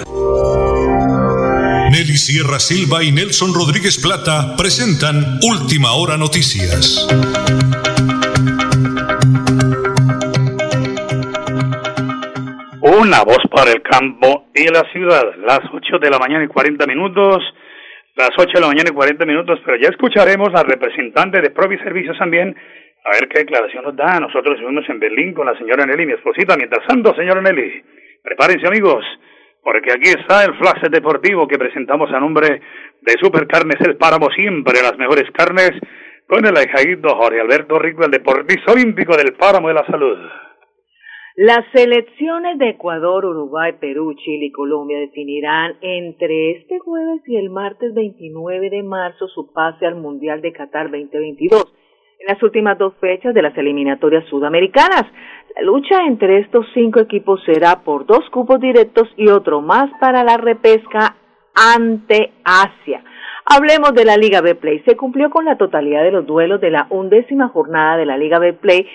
Nelly 1.91 2.17
Sierra 2.17 2.57
Silva 2.57 3.03
y 3.03 3.11
Nelson 3.11 3.53
Rodríguez 3.53 4.01
Plata 4.01 4.57
presentan 4.57 5.37
Última 5.45 5.93
Hora 5.93 6.17
Noticias. 6.17 7.05
Una 12.81 13.21
voz 13.23 13.39
para 13.51 13.71
el 13.71 13.83
campo 13.83 14.49
y 14.55 14.65
la 14.65 14.81
ciudad. 14.91 15.35
Las 15.45 15.61
8 15.71 15.99
de 15.99 16.09
la 16.09 16.17
mañana 16.17 16.43
y 16.43 16.47
40 16.47 16.87
minutos. 16.87 17.43
Las 18.15 18.31
8 18.35 18.49
de 18.55 18.61
la 18.61 18.67
mañana 18.67 18.89
y 18.89 18.93
40 18.93 19.25
minutos, 19.25 19.59
pero 19.63 19.77
ya 19.77 19.89
escucharemos 19.89 20.49
al 20.55 20.65
representante 20.65 21.39
de 21.39 21.51
Provi 21.51 21.77
Servicios 21.77 22.17
también, 22.17 22.55
a 23.03 23.11
ver 23.11 23.27
qué 23.27 23.39
declaración 23.39 23.83
nos 23.83 23.95
da. 23.95 24.19
Nosotros 24.19 24.55
estuvimos 24.55 24.89
en 24.89 24.99
Berlín 24.99 25.33
con 25.33 25.45
la 25.45 25.57
señora 25.57 25.85
Nelly, 25.85 26.05
mi 26.07 26.13
esposita. 26.13 26.57
Mientras 26.57 26.87
tanto, 26.87 27.13
señora 27.13 27.41
Nelly, 27.41 27.83
prepárense 28.23 28.67
amigos, 28.67 29.05
porque 29.65 29.91
aquí 29.91 30.09
está 30.09 30.45
el 30.45 30.53
flash 30.53 30.91
deportivo 30.91 31.47
que 31.47 31.57
presentamos 31.57 32.11
a 32.11 32.19
nombre 32.19 32.61
de 33.01 33.13
Supercarnes 33.19 33.81
El 33.81 33.97
Páramo, 33.97 34.29
siempre 34.29 34.75
las 34.79 34.95
mejores 34.95 35.25
carnes, 35.31 35.71
con 36.27 36.45
el 36.45 36.55
ahijadito 36.55 37.09
Jorge 37.15 37.41
Alberto 37.41 37.79
Rico, 37.79 38.05
el 38.05 38.11
deportista 38.11 38.73
olímpico 38.73 39.17
del 39.17 39.33
Páramo 39.33 39.69
de 39.69 39.73
la 39.73 39.85
Salud. 39.87 40.19
Las 41.37 41.65
selecciones 41.73 42.59
de 42.59 42.69
Ecuador, 42.69 43.25
Uruguay, 43.25 43.73
Perú, 43.81 44.13
Chile 44.13 44.45
y 44.45 44.51
Colombia 44.51 44.99
definirán 44.99 45.77
entre 45.81 46.51
este 46.51 46.77
jueves 46.77 47.21
y 47.25 47.35
el 47.35 47.49
martes 47.49 47.91
29 47.95 48.69
de 48.69 48.83
marzo 48.83 49.27
su 49.27 49.51
pase 49.51 49.87
al 49.87 49.95
Mundial 49.95 50.41
de 50.41 50.53
Qatar 50.53 50.91
2022 50.91 51.73
en 52.19 52.27
las 52.27 52.41
últimas 52.41 52.77
dos 52.77 52.93
fechas 52.99 53.33
de 53.33 53.41
las 53.41 53.57
eliminatorias 53.57 54.25
sudamericanas. 54.25 55.03
La 55.55 55.61
lucha 55.61 56.05
entre 56.05 56.39
estos 56.39 56.65
cinco 56.73 56.99
equipos 56.99 57.41
será 57.45 57.83
por 57.83 58.05
dos 58.05 58.29
cupos 58.29 58.59
directos 58.59 59.07
y 59.15 59.29
otro 59.29 59.61
más 59.61 59.89
para 59.99 60.23
la 60.23 60.37
repesca 60.37 61.15
ante 61.55 62.33
Asia. 62.43 63.03
Hablemos 63.45 63.93
de 63.93 64.05
la 64.05 64.17
Liga 64.17 64.41
B 64.41 64.55
Play. 64.55 64.81
Se 64.85 64.97
cumplió 64.97 65.29
con 65.29 65.45
la 65.45 65.55
totalidad 65.55 66.03
de 66.03 66.11
los 66.11 66.25
duelos 66.25 66.59
de 66.59 66.71
la 66.71 66.87
undécima 66.89 67.47
jornada 67.49 67.95
de 67.95 68.05
la 68.05 68.17
Liga 68.17 68.39
B 68.39 68.53
Play 68.53 68.87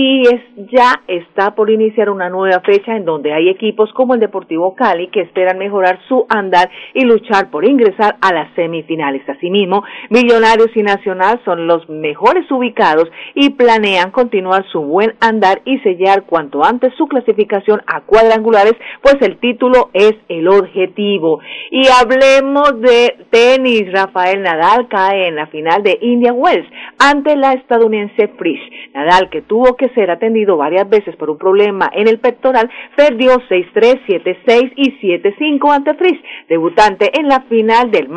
y 0.00 0.22
es, 0.28 0.40
ya 0.70 1.02
está 1.08 1.56
por 1.56 1.70
iniciar 1.70 2.08
una 2.08 2.30
nueva 2.30 2.60
fecha 2.60 2.94
en 2.94 3.04
donde 3.04 3.32
hay 3.32 3.48
equipos 3.48 3.92
como 3.94 4.14
el 4.14 4.20
Deportivo 4.20 4.76
Cali 4.76 5.08
que 5.08 5.22
esperan 5.22 5.58
mejorar 5.58 5.98
su 6.06 6.24
andar 6.28 6.70
y 6.94 7.04
luchar 7.04 7.50
por 7.50 7.64
ingresar 7.64 8.14
a 8.20 8.32
las 8.32 8.54
semifinales. 8.54 9.28
Asimismo, 9.28 9.82
Millonarios 10.08 10.68
y 10.76 10.84
Nacional 10.84 11.40
son 11.44 11.66
los 11.66 11.88
mejores 11.88 12.48
ubicados 12.48 13.10
y 13.34 13.50
planean 13.50 14.12
continuar 14.12 14.64
su 14.70 14.82
buen 14.82 15.14
andar 15.18 15.62
y 15.64 15.80
sellar 15.80 16.26
cuanto 16.26 16.64
antes 16.64 16.94
su 16.94 17.08
clasificación 17.08 17.82
a 17.88 18.02
cuadrangulares, 18.02 18.74
pues 19.02 19.16
el 19.20 19.38
título 19.38 19.90
es 19.94 20.14
el 20.28 20.46
objetivo. 20.46 21.40
Y 21.72 21.88
hablemos 21.88 22.80
de 22.80 23.16
tenis. 23.30 23.90
Rafael 23.90 24.42
Nadal 24.42 24.86
cae 24.86 25.26
en 25.26 25.34
la 25.34 25.48
final 25.48 25.82
de 25.82 25.98
Indian 26.00 26.36
Wells 26.38 26.68
ante 27.00 27.34
la 27.34 27.54
estadounidense 27.54 28.28
Frisch. 28.38 28.62
Nadal 28.94 29.28
que 29.28 29.42
tuvo 29.42 29.74
que 29.74 29.87
ser 29.94 30.10
atendido 30.10 30.56
varias 30.56 30.88
veces 30.88 31.16
por 31.16 31.30
un 31.30 31.38
problema 31.38 31.90
en 31.92 32.08
el 32.08 32.18
pectoral, 32.18 32.70
perdió 32.96 33.38
6-3, 33.48 34.00
7-6 34.06 34.72
y 34.76 34.92
7-5 35.00 35.74
ante 35.74 35.94
Fritz, 35.94 36.20
debutante 36.48 37.10
en 37.18 37.28
la 37.28 37.40
final 37.42 37.90
del 37.90 38.08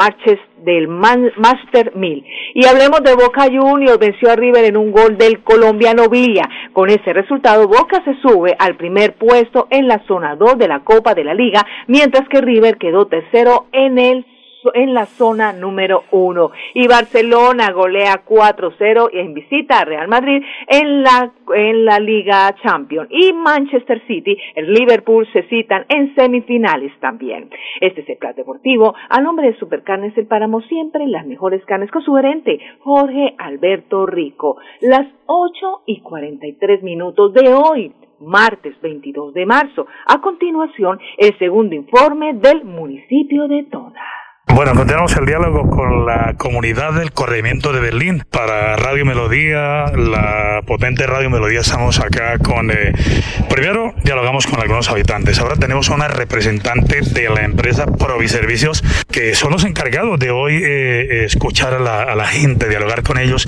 del 0.64 0.88
Master 0.88 1.96
1000. 1.96 2.26
Y 2.54 2.66
hablemos 2.66 3.02
de 3.04 3.16
Boca 3.16 3.46
Juniors, 3.46 3.98
venció 4.00 4.30
a 4.30 4.36
River 4.36 4.66
en 4.66 4.78
un 4.78 4.92
gol 4.92 5.18
del 5.18 5.42
colombiano 5.42 6.08
Villa. 6.10 6.48
Con 6.74 6.90
ese 6.90 7.14
resultado, 7.14 7.68
Boca 7.68 8.04
se 8.04 8.16
sube 8.22 8.56
al 8.60 8.76
primer 8.76 9.16
puesto 9.16 9.68
en 9.70 9.88
la 9.88 10.04
zona 10.08 10.36
2 10.36 10.58
de 10.58 10.68
la 10.68 10.82
Copa 10.82 11.14
de 11.14 11.24
la 11.24 11.34
Liga, 11.34 11.66
mientras 11.88 12.28
que 12.30 12.42
River 12.42 12.78
quedó 12.78 13.08
tercero 13.08 13.66
en 13.72 13.98
el 13.98 14.26
en 14.74 14.94
la 14.94 15.06
zona 15.06 15.54
número 15.54 16.04
uno. 16.12 16.52
Y 16.74 16.88
Barcelona 16.88 17.72
golea 17.72 18.24
4-0 18.26 19.10
en 19.14 19.34
visita 19.34 19.80
a 19.80 19.86
Real 19.86 20.08
Madrid 20.08 20.44
en 20.68 21.04
la, 21.04 21.32
en 21.56 21.86
la 21.86 22.00
Liga 22.00 22.54
Champions. 22.62 23.10
Y 23.12 23.34
Manchester 23.34 24.02
City, 24.08 24.38
el 24.56 24.74
Liverpool 24.74 25.28
se 25.34 25.44
citan 25.44 25.86
en 25.90 26.14
semifinales 26.16 26.92
también. 27.00 27.50
Este 27.80 28.02
es 28.02 28.10
el 28.10 28.18
plan 28.18 28.36
deportivo. 28.36 28.94
A 29.10 29.22
nombre 29.22 29.48
de 29.48 29.58
Supercarnes 29.58 30.18
El 30.18 30.28
Páramo, 30.28 30.62
siempre 30.62 31.08
las 31.08 31.26
mejores 31.26 31.64
carnes 31.66 31.92
con 31.92 32.04
su 32.04 32.14
gerente, 32.14 32.60
Jorge 32.80 33.36
Alberto 33.38 34.06
Rico. 34.06 34.58
Las 34.82 35.08
8 35.26 35.84
y 35.86 36.02
43 36.02 36.84
minutos 36.84 37.34
de 37.34 37.54
hoy 37.54 37.94
martes 38.22 38.80
22 38.82 39.34
de 39.34 39.46
marzo. 39.46 39.88
A 40.06 40.22
continuación, 40.22 41.00
el 41.18 41.38
segundo 41.40 41.76
informe 41.76 42.34
del 42.34 42.64
municipio 42.64 43.48
de 43.48 43.64
Tona. 43.64 44.21
Bueno, 44.54 44.74
continuamos 44.76 45.16
el 45.16 45.26
diálogo 45.26 45.70
con 45.70 46.06
la 46.06 46.34
comunidad 46.38 46.94
del 46.94 47.14
corregimiento 47.14 47.72
de 47.72 47.80
Berlín. 47.80 48.26
Para 48.30 48.76
Radio 48.76 49.06
Melodía, 49.06 49.86
la 49.96 50.62
potente 50.68 51.08
Radio 51.08 51.30
Melodía, 51.30 51.62
estamos 51.62 52.02
acá 52.02 52.38
con... 52.38 52.70
Eh, 52.70 52.92
primero, 53.50 53.94
dialogamos 54.04 54.48
con 54.48 54.60
algunos 54.60 54.90
habitantes. 54.90 55.40
Ahora 55.40 55.56
tenemos 55.56 55.88
una 55.88 56.10
representante 56.10 57.00
de 57.00 57.30
la 57.30 57.44
empresa 57.44 57.86
Proviservicios, 57.86 58.84
que 59.10 59.36
son 59.36 59.54
los 59.54 59.64
encargados 59.64 60.20
de 60.20 60.32
hoy 60.32 60.62
eh, 60.62 61.24
escuchar 61.24 61.74
a 61.76 62.16
la, 62.16 62.26
gente, 62.28 62.68
dialogar 62.68 63.04
con 63.04 63.20
ellos 63.20 63.48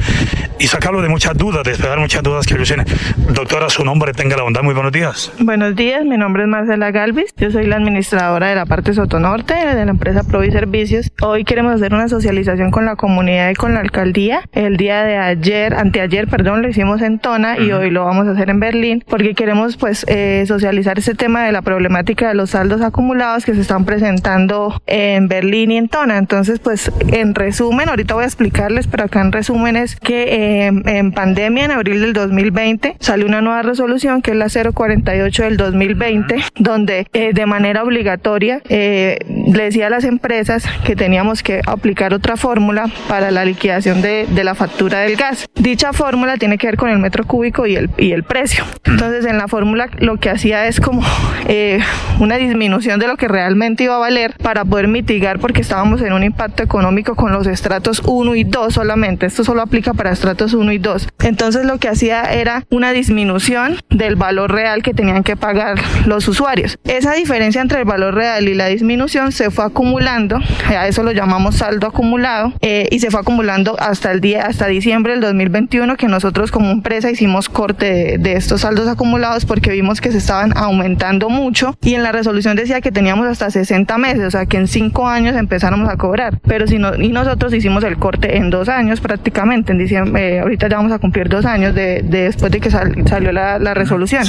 y 0.58 0.68
sacarlo 0.68 1.02
de 1.02 1.10
muchas 1.10 1.38
dudas, 1.38 1.64
despegar 1.66 2.00
muchas 2.00 2.24
dudas 2.24 2.48
que 2.48 2.54
ellos 2.54 2.70
tienen. 2.70 2.86
Doctora, 3.34 3.70
su 3.70 3.84
nombre, 3.84 4.14
tenga 4.14 4.38
la 4.38 4.44
bondad. 4.44 4.64
Muy 4.64 4.74
buenos 4.74 4.94
días. 4.94 5.34
Buenos 5.40 5.76
días, 5.76 6.06
mi 6.06 6.18
nombre 6.18 6.44
es 6.44 6.50
Marcela 6.50 6.92
Galvis. 6.92 7.34
Yo 7.36 7.52
soy 7.52 7.66
la 7.66 7.76
administradora 7.76 8.48
de 8.48 8.56
la 8.56 8.66
parte 8.66 8.94
sotonorte 8.94 9.54
de 9.54 9.86
la 9.86 9.92
empresa 9.92 10.24
Proviservicios 10.24 10.93
servicios. 10.94 11.12
Hoy 11.22 11.44
queremos 11.44 11.74
hacer 11.76 11.94
una 11.94 12.08
socialización 12.08 12.72
con 12.72 12.86
la 12.86 12.96
comunidad 12.96 13.50
y 13.50 13.54
con 13.56 13.74
la 13.74 13.80
alcaldía. 13.80 14.42
El 14.52 14.78
día 14.78 15.04
de 15.04 15.18
ayer, 15.18 15.74
anteayer, 15.74 16.28
perdón, 16.28 16.62
lo 16.62 16.70
hicimos 16.70 17.02
en 17.02 17.20
Tona 17.20 17.58
y 17.60 17.72
hoy 17.72 17.90
lo 17.90 18.06
vamos 18.06 18.28
a 18.28 18.32
hacer 18.32 18.50
en 18.50 18.60
Berlín 18.60 19.04
porque 19.08 19.34
queremos 19.34 19.78
pues 19.78 20.06
eh, 20.08 20.44
socializar 20.48 21.00
ese 21.00 21.16
tema 21.16 21.46
de 21.46 21.52
la 21.52 21.62
problemática 21.62 22.28
de 22.28 22.36
los 22.36 22.52
saldos 22.52 22.82
acumulados 22.82 23.46
que 23.46 23.54
se 23.54 23.62
están 23.62 23.86
presentando 23.86 24.82
en 24.86 25.28
Berlín 25.28 25.72
y 25.72 25.78
en 25.78 25.88
Tona. 25.88 26.18
Entonces 26.18 26.60
pues 26.60 26.92
en 27.12 27.36
resumen, 27.36 27.90
ahorita 27.90 28.14
voy 28.14 28.24
a 28.24 28.28
explicarles, 28.28 28.88
pero 28.88 29.06
acá 29.06 29.22
en 29.22 29.32
resumen 29.32 29.76
es 29.76 29.96
que 29.96 30.66
eh, 30.68 30.72
en 30.86 31.12
pandemia, 31.12 31.66
en 31.66 31.72
abril 31.72 32.02
del 32.02 32.14
2020, 32.14 32.98
salió 33.00 33.26
una 33.26 33.42
nueva 33.42 33.62
resolución 33.62 34.22
que 34.22 34.32
es 34.32 34.38
la 34.38 34.48
048 34.50 35.44
del 35.44 35.58
2020, 35.58 36.36
donde 36.58 37.08
eh, 37.14 37.34
de 37.34 37.46
manera 37.46 37.84
obligatoria 37.84 38.62
le 38.70 39.64
decía 39.64 39.88
a 39.88 39.90
las 39.90 40.04
empresas 40.04 40.68
que 40.86 40.96
teníamos 40.96 41.44
que 41.44 41.62
aplicar 41.66 42.14
otra 42.14 42.38
fórmula 42.38 42.90
para 43.08 43.32
la 43.32 43.46
liquidación 43.46 44.02
de, 44.02 44.28
de 44.30 44.44
la 44.44 44.56
factura 44.56 45.00
del 45.00 45.16
gas. 45.16 45.46
Dicha 45.56 45.94
fórmula 45.94 46.38
tiene 46.38 46.58
que 46.58 46.68
ver 46.68 46.78
con 46.78 46.90
el 46.90 47.00
metro 47.00 47.26
cúbico 47.26 47.66
y 47.66 47.76
el, 47.76 47.90
y 47.98 48.12
el 48.12 48.24
precio. 48.24 48.66
Entonces 48.86 49.26
en 49.26 49.38
la 49.38 49.48
fórmula 49.48 49.90
lo 50.00 50.18
que 50.18 50.30
hacía 50.30 50.68
es 50.68 50.80
como 50.80 51.04
eh, 51.48 51.80
una 52.20 52.38
disminución 52.38 53.00
de 53.00 53.08
lo 53.08 53.18
que 53.18 53.28
realmente 53.28 53.84
iba 53.84 53.96
a 53.96 54.00
valer 54.00 54.36
para 54.42 54.66
poder 54.66 54.88
mitigar 54.88 55.40
porque 55.40 55.62
estábamos 55.62 56.02
en 56.02 56.14
un 56.14 56.24
impacto 56.24 56.64
económico 56.64 57.16
con 57.16 57.32
los 57.32 57.48
estratos 57.48 58.02
1 58.06 58.36
y 58.36 58.44
2 58.44 58.74
solamente. 58.74 59.26
Esto 59.26 59.44
solo 59.44 59.62
aplica 59.62 59.94
para 59.94 60.12
estratos 60.12 60.54
1 60.54 60.72
y 60.72 60.78
2. 60.78 61.10
Entonces 61.24 61.66
lo 61.66 61.78
que 61.78 61.90
hacía 61.90 62.24
era 62.24 62.66
una 62.70 62.92
disminución 62.92 63.78
del 63.90 64.16
valor 64.16 64.52
real 64.52 64.84
que 64.84 64.94
tenían 64.94 65.24
que 65.24 65.36
pagar 65.36 65.80
los 66.06 66.28
usuarios. 66.28 66.78
Esa 66.84 67.14
diferencia 67.14 67.62
entre 67.62 67.80
el 67.80 67.86
valor 67.86 68.16
real 68.16 68.48
y 68.48 68.54
la 68.54 68.68
disminución 68.68 69.32
se 69.32 69.52
fue 69.52 69.66
acumulando, 69.66 70.40
a 70.68 70.88
eso 70.88 71.04
lo 71.04 71.12
llamamos 71.12 71.58
saldo 71.58 71.88
acumulado, 71.88 72.54
eh, 72.62 72.88
y 72.92 73.00
se 73.00 73.12
fue 73.12 73.22
acumulando 73.22 73.76
hasta 73.80 74.12
el 74.12 74.22
día, 74.22 74.46
hasta 74.46 74.68
diciembre 74.68 75.14
del 75.14 75.22
2021 75.22 75.98
que 75.98 76.08
nosotros 76.08 76.52
como 76.52 76.72
empresa 76.72 77.12
hicimos 77.12 77.50
corte 77.50 78.18
de, 78.20 78.34
estos 78.34 78.62
saldos 78.62 78.88
acumulados 78.88 79.46
porque 79.46 79.72
vimos 79.72 80.02
que 80.02 80.12
se 80.12 80.18
estaban 80.18 80.58
aumentando 80.58 81.30
mucho 81.30 81.78
y 81.82 81.94
en 81.94 82.04
la 82.04 82.12
resolución 82.12 82.56
decía 82.56 82.82
que 82.82 82.92
teníamos 82.92 83.28
hasta 83.28 83.52
60 83.52 83.98
meses, 83.98 84.24
o 84.24 84.32
sea 84.32 84.46
que 84.46 84.58
en 84.58 84.68
5 84.68 85.08
años 85.08 85.36
empezáramos 85.36 85.90
a 85.90 85.98
cobrar, 85.98 86.40
pero 86.48 86.68
si 86.68 86.80
no, 86.80 86.96
y 86.96 87.10
nosotros 87.10 87.54
hicimos 87.54 87.84
el 87.84 87.98
corte 87.98 88.38
en 88.38 88.50
2 88.50 88.70
años 88.70 89.02
prácticamente, 89.02 89.72
en 89.72 89.78
diciembre, 89.78 90.36
eh, 90.36 90.40
ahorita 90.40 90.68
ya 90.68 90.78
vamos 90.78 90.92
a 90.92 91.00
cumplir 91.00 91.30
2 91.30 91.46
años 91.46 91.76
de, 91.76 92.02
después 92.04 92.52
de 92.52 92.60
que 92.60 92.72
salió 92.72 93.32
la, 93.32 93.60
la 93.60 93.74
resolución. 93.74 94.24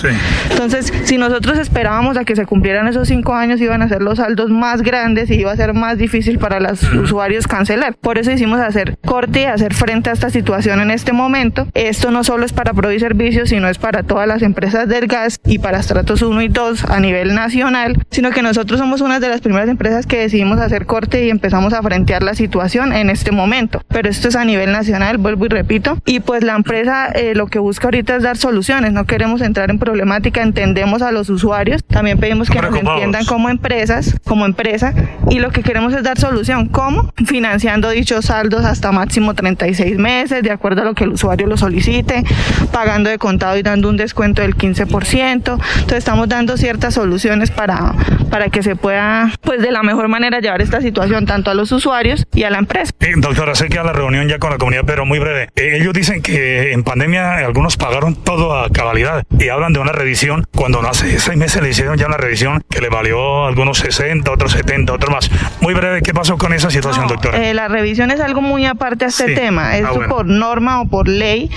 Entonces, 0.50 0.92
si 1.04 1.16
nosotros 1.16 1.58
esperábamos 1.58 2.16
a 2.16 2.24
que 2.24 2.36
se 2.36 2.44
cumplieran 2.46 2.88
esos 2.88 3.08
5 3.08 3.34
años, 3.34 3.60
iban 3.60 3.82
a 3.82 3.88
ser 3.88 4.02
los 4.02 4.18
saldos 4.18 4.50
más 4.50 4.82
grandes 4.82 5.30
y 5.30 5.34
iba 5.34 5.52
a 5.52 5.56
ser 5.56 5.74
más 5.74 5.98
difícil 5.98 6.23
para 6.38 6.60
los 6.60 6.82
usuarios 6.92 7.46
cancelar. 7.46 7.94
Por 7.96 8.18
eso 8.18 8.30
hicimos 8.30 8.60
hacer 8.60 8.98
corte 9.04 9.42
y 9.42 9.44
hacer 9.44 9.74
frente 9.74 10.10
a 10.10 10.12
esta 10.12 10.30
situación 10.30 10.80
en 10.80 10.90
este 10.90 11.12
momento. 11.12 11.66
Esto 11.74 12.10
no 12.10 12.24
solo 12.24 12.44
es 12.44 12.52
para 12.52 12.72
Pro 12.72 12.90
y 12.92 12.98
Servicios, 12.98 13.50
sino 13.50 13.68
es 13.68 13.78
para 13.78 14.02
todas 14.02 14.26
las 14.26 14.42
empresas 14.42 14.88
del 14.88 15.06
gas 15.06 15.40
y 15.44 15.58
para 15.58 15.78
estratos 15.78 16.22
1 16.22 16.42
y 16.42 16.48
2 16.48 16.84
a 16.86 17.00
nivel 17.00 17.34
nacional, 17.34 17.98
sino 18.10 18.30
que 18.30 18.42
nosotros 18.42 18.80
somos 18.80 19.00
una 19.00 19.20
de 19.20 19.28
las 19.28 19.40
primeras 19.40 19.68
empresas 19.68 20.06
que 20.06 20.18
decidimos 20.18 20.58
hacer 20.58 20.86
corte 20.86 21.24
y 21.24 21.30
empezamos 21.30 21.72
a 21.72 21.82
frentear 21.82 22.22
la 22.22 22.34
situación 22.34 22.92
en 22.92 23.10
este 23.10 23.32
momento. 23.32 23.82
Pero 23.88 24.08
esto 24.08 24.28
es 24.28 24.36
a 24.36 24.44
nivel 24.44 24.72
nacional, 24.72 25.18
vuelvo 25.18 25.46
y 25.46 25.48
repito. 25.48 25.98
Y 26.06 26.20
pues 26.20 26.42
la 26.42 26.54
empresa 26.54 27.08
eh, 27.14 27.34
lo 27.34 27.46
que 27.46 27.58
busca 27.58 27.88
ahorita 27.88 28.16
es 28.16 28.22
dar 28.22 28.36
soluciones, 28.36 28.92
no 28.92 29.04
queremos 29.04 29.40
entrar 29.40 29.70
en 29.70 29.78
problemática, 29.78 30.42
entendemos 30.42 31.02
a 31.02 31.12
los 31.12 31.28
usuarios, 31.30 31.84
también 31.84 32.18
pedimos 32.18 32.50
que 32.50 32.60
nos 32.60 32.74
entiendan 32.74 33.24
como 33.24 33.48
empresas, 33.48 34.16
como 34.24 34.46
empresa, 34.46 34.94
y 35.30 35.38
lo 35.38 35.50
que 35.50 35.62
queremos 35.62 35.92
es 35.94 36.02
dar 36.02 36.13
solución. 36.18 36.68
¿Cómo? 36.68 37.12
Financiando 37.26 37.90
dichos 37.90 38.26
saldos 38.26 38.64
hasta 38.64 38.92
máximo 38.92 39.34
36 39.34 39.98
meses, 39.98 40.42
de 40.42 40.50
acuerdo 40.50 40.82
a 40.82 40.84
lo 40.84 40.94
que 40.94 41.04
el 41.04 41.10
usuario 41.10 41.46
lo 41.46 41.56
solicite, 41.56 42.24
pagando 42.72 43.10
de 43.10 43.18
contado 43.18 43.56
y 43.56 43.62
dando 43.62 43.88
un 43.88 43.96
descuento 43.96 44.42
del 44.42 44.56
15%. 44.56 45.24
Entonces 45.24 45.98
estamos 45.98 46.28
dando 46.28 46.56
ciertas 46.56 46.94
soluciones 46.94 47.50
para, 47.50 47.94
para 48.30 48.48
que 48.50 48.62
se 48.62 48.76
pueda, 48.76 49.32
pues 49.40 49.60
de 49.60 49.72
la 49.72 49.82
mejor 49.82 50.08
manera 50.08 50.40
llevar 50.40 50.62
esta 50.62 50.80
situación 50.80 51.26
tanto 51.26 51.50
a 51.50 51.54
los 51.54 51.72
usuarios 51.72 52.26
y 52.34 52.44
a 52.44 52.50
la 52.50 52.58
empresa. 52.58 52.92
doctora, 53.16 53.54
sé 53.54 53.68
que 53.68 53.78
a 53.78 53.84
la 53.84 53.92
reunión 53.92 54.28
ya 54.28 54.38
con 54.38 54.50
la 54.50 54.58
comunidad, 54.58 54.84
pero 54.86 55.06
muy 55.06 55.18
breve. 55.18 55.48
Eh, 55.56 55.78
ellos 55.80 55.92
dicen 55.92 56.22
que 56.22 56.72
en 56.72 56.82
pandemia 56.82 57.36
algunos 57.38 57.76
pagaron 57.76 58.14
todo 58.14 58.56
a 58.56 58.70
cabalidad 58.70 59.24
y 59.38 59.48
hablan 59.48 59.72
de 59.72 59.80
una 59.80 59.92
revisión 59.92 60.46
cuando 60.54 60.80
hace 60.80 61.18
seis 61.18 61.36
meses 61.38 61.62
le 61.62 61.70
hicieron 61.70 61.96
ya 61.96 62.06
una 62.06 62.16
revisión 62.16 62.62
que 62.68 62.80
le 62.80 62.88
valió 62.88 63.46
algunos 63.46 63.78
60, 63.78 64.30
otros 64.30 64.52
70, 64.52 64.92
otros 64.92 65.10
más. 65.10 65.30
Muy 65.60 65.74
breve, 65.74 66.02
¿qué 66.04 66.14
pasó 66.14 66.38
con 66.38 66.52
esa 66.52 66.70
situación, 66.70 67.08
doctora? 67.08 67.38
Eh, 67.38 67.54
la 67.54 67.68
revisión 67.68 68.10
es 68.10 68.20
algo 68.20 68.40
muy 68.40 68.66
aparte 68.66 69.06
a 69.06 69.08
este 69.08 69.34
tema. 69.34 69.72
Ah, 69.72 69.90
por 70.08 70.26
norma 70.26 70.80
o 70.80 70.86
por 70.86 71.08
ley. 71.08 71.50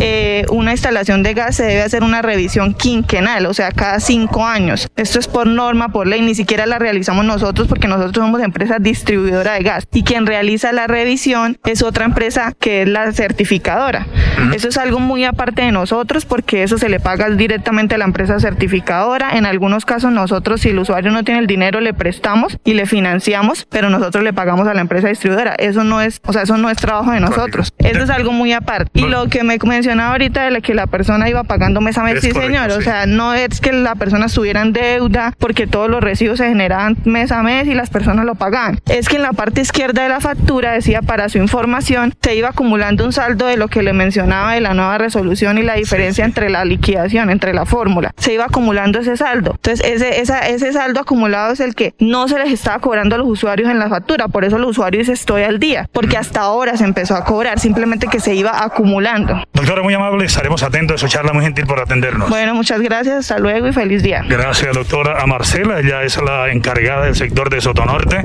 Eh, 0.00 0.44
una 0.50 0.72
instalación 0.72 1.22
de 1.22 1.34
gas 1.34 1.56
se 1.56 1.64
debe 1.64 1.82
hacer 1.82 2.02
una 2.02 2.20
revisión 2.20 2.74
quinquenal, 2.74 3.46
o 3.46 3.54
sea, 3.54 3.70
cada 3.70 4.00
cinco 4.00 4.44
años. 4.44 4.88
Esto 4.96 5.18
es 5.18 5.28
por 5.28 5.46
norma, 5.46 5.90
por 5.90 6.06
ley, 6.06 6.20
ni 6.20 6.34
siquiera 6.34 6.66
la 6.66 6.78
realizamos 6.78 7.24
nosotros 7.24 7.68
porque 7.68 7.88
nosotros 7.88 8.24
somos 8.24 8.42
empresa 8.42 8.78
distribuidora 8.78 9.54
de 9.54 9.62
gas 9.62 9.86
y 9.92 10.02
quien 10.02 10.26
realiza 10.26 10.72
la 10.72 10.86
revisión 10.86 11.58
es 11.64 11.82
otra 11.82 12.04
empresa 12.04 12.52
que 12.58 12.82
es 12.82 12.88
la 12.88 13.12
certificadora. 13.12 14.06
Eso 14.52 14.68
es 14.68 14.76
algo 14.76 14.98
muy 14.98 15.24
aparte 15.24 15.62
de 15.62 15.72
nosotros 15.72 16.24
porque 16.24 16.64
eso 16.64 16.78
se 16.78 16.88
le 16.88 16.98
paga 16.98 17.30
directamente 17.30 17.94
a 17.94 17.98
la 17.98 18.04
empresa 18.04 18.40
certificadora. 18.40 19.36
En 19.36 19.46
algunos 19.46 19.84
casos 19.84 20.12
nosotros, 20.12 20.60
si 20.60 20.70
el 20.70 20.78
usuario 20.78 21.12
no 21.12 21.22
tiene 21.22 21.40
el 21.40 21.46
dinero, 21.46 21.80
le 21.80 21.94
prestamos 21.94 22.58
y 22.64 22.74
le 22.74 22.86
financiamos, 22.86 23.66
pero 23.70 23.91
nosotros 23.92 24.24
le 24.24 24.32
pagamos 24.32 24.66
a 24.66 24.74
la 24.74 24.80
empresa 24.80 25.08
distribuidora. 25.08 25.54
Eso 25.54 25.84
no 25.84 26.00
es, 26.00 26.20
o 26.24 26.32
sea, 26.32 26.42
eso 26.42 26.56
no 26.56 26.70
es 26.70 26.78
trabajo 26.78 27.12
de 27.12 27.20
nosotros. 27.20 27.72
Eso 27.78 28.02
es 28.02 28.10
algo 28.10 28.32
muy 28.32 28.52
aparte. 28.52 28.90
Y 28.94 29.06
lo 29.06 29.28
que 29.28 29.44
me 29.44 29.58
mencionaba 29.62 30.12
ahorita 30.12 30.50
de 30.50 30.62
que 30.62 30.74
la 30.74 30.86
persona 30.86 31.28
iba 31.28 31.44
pagando 31.44 31.80
mes 31.80 31.96
a 31.98 32.02
mes, 32.02 32.20
sí 32.20 32.32
señor, 32.32 32.70
o 32.70 32.80
sea, 32.80 33.06
no 33.06 33.34
es 33.34 33.60
que 33.60 33.72
la 33.72 33.94
persona 33.94 34.26
estuviera 34.26 34.62
en 34.62 34.72
deuda 34.72 35.34
porque 35.38 35.66
todos 35.66 35.88
los 35.88 36.02
recibos 36.02 36.38
se 36.38 36.48
generaban 36.48 36.96
mes 37.04 37.32
a 37.32 37.42
mes 37.42 37.66
y 37.68 37.74
las 37.74 37.90
personas 37.90 38.24
lo 38.24 38.34
pagaban. 38.34 38.80
Es 38.88 39.08
que 39.08 39.16
en 39.16 39.22
la 39.22 39.32
parte 39.32 39.60
izquierda 39.60 40.02
de 40.02 40.08
la 40.08 40.20
factura 40.20 40.72
decía 40.72 41.02
para 41.02 41.28
su 41.28 41.38
información 41.38 42.14
se 42.20 42.34
iba 42.34 42.48
acumulando 42.48 43.04
un 43.04 43.12
saldo 43.12 43.46
de 43.46 43.56
lo 43.56 43.68
que 43.68 43.82
le 43.82 43.92
mencionaba 43.92 44.54
de 44.54 44.60
la 44.60 44.74
nueva 44.74 44.98
resolución 44.98 45.58
y 45.58 45.62
la 45.62 45.74
diferencia 45.74 46.24
entre 46.24 46.50
la 46.50 46.64
liquidación, 46.64 47.30
entre 47.30 47.52
la 47.52 47.66
fórmula. 47.66 48.12
Se 48.16 48.34
iba 48.34 48.44
acumulando 48.44 49.00
ese 49.00 49.16
saldo. 49.16 49.52
Entonces, 49.52 49.86
ese, 49.86 50.20
esa, 50.20 50.48
ese 50.48 50.72
saldo 50.72 51.00
acumulado 51.00 51.52
es 51.52 51.60
el 51.60 51.74
que 51.74 51.94
no 51.98 52.28
se 52.28 52.38
les 52.38 52.52
estaba 52.52 52.78
cobrando 52.78 53.14
a 53.14 53.18
los 53.18 53.28
usuarios 53.28 53.70
en 53.70 53.78
la 53.78 53.81
factura. 53.88 54.28
Por 54.28 54.44
eso 54.44 54.58
los 54.58 54.70
usuarios 54.70 55.08
estoy 55.08 55.42
al 55.42 55.58
día, 55.58 55.88
porque 55.92 56.16
hasta 56.16 56.40
ahora 56.40 56.76
se 56.76 56.84
empezó 56.84 57.14
a 57.14 57.24
cobrar, 57.24 57.58
simplemente 57.58 58.08
que 58.08 58.20
se 58.20 58.34
iba 58.34 58.62
acumulando. 58.62 59.42
Doctora, 59.52 59.82
muy 59.82 59.94
amable, 59.94 60.24
estaremos 60.24 60.62
atentos 60.62 60.96
a 60.96 61.06
su 61.06 61.12
charla, 61.12 61.32
muy 61.32 61.44
gentil 61.44 61.66
por 61.66 61.80
atendernos. 61.80 62.28
Bueno, 62.28 62.54
muchas 62.54 62.80
gracias, 62.80 63.16
hasta 63.16 63.38
luego 63.38 63.68
y 63.68 63.72
feliz 63.72 64.02
día. 64.02 64.22
Gracias, 64.28 64.74
doctora. 64.74 65.20
A 65.20 65.26
Marcela, 65.26 65.80
ella 65.80 66.02
es 66.02 66.20
la 66.22 66.50
encargada 66.50 67.04
del 67.04 67.14
sector 67.14 67.50
de 67.50 67.60
Sotonorte. 67.60 68.24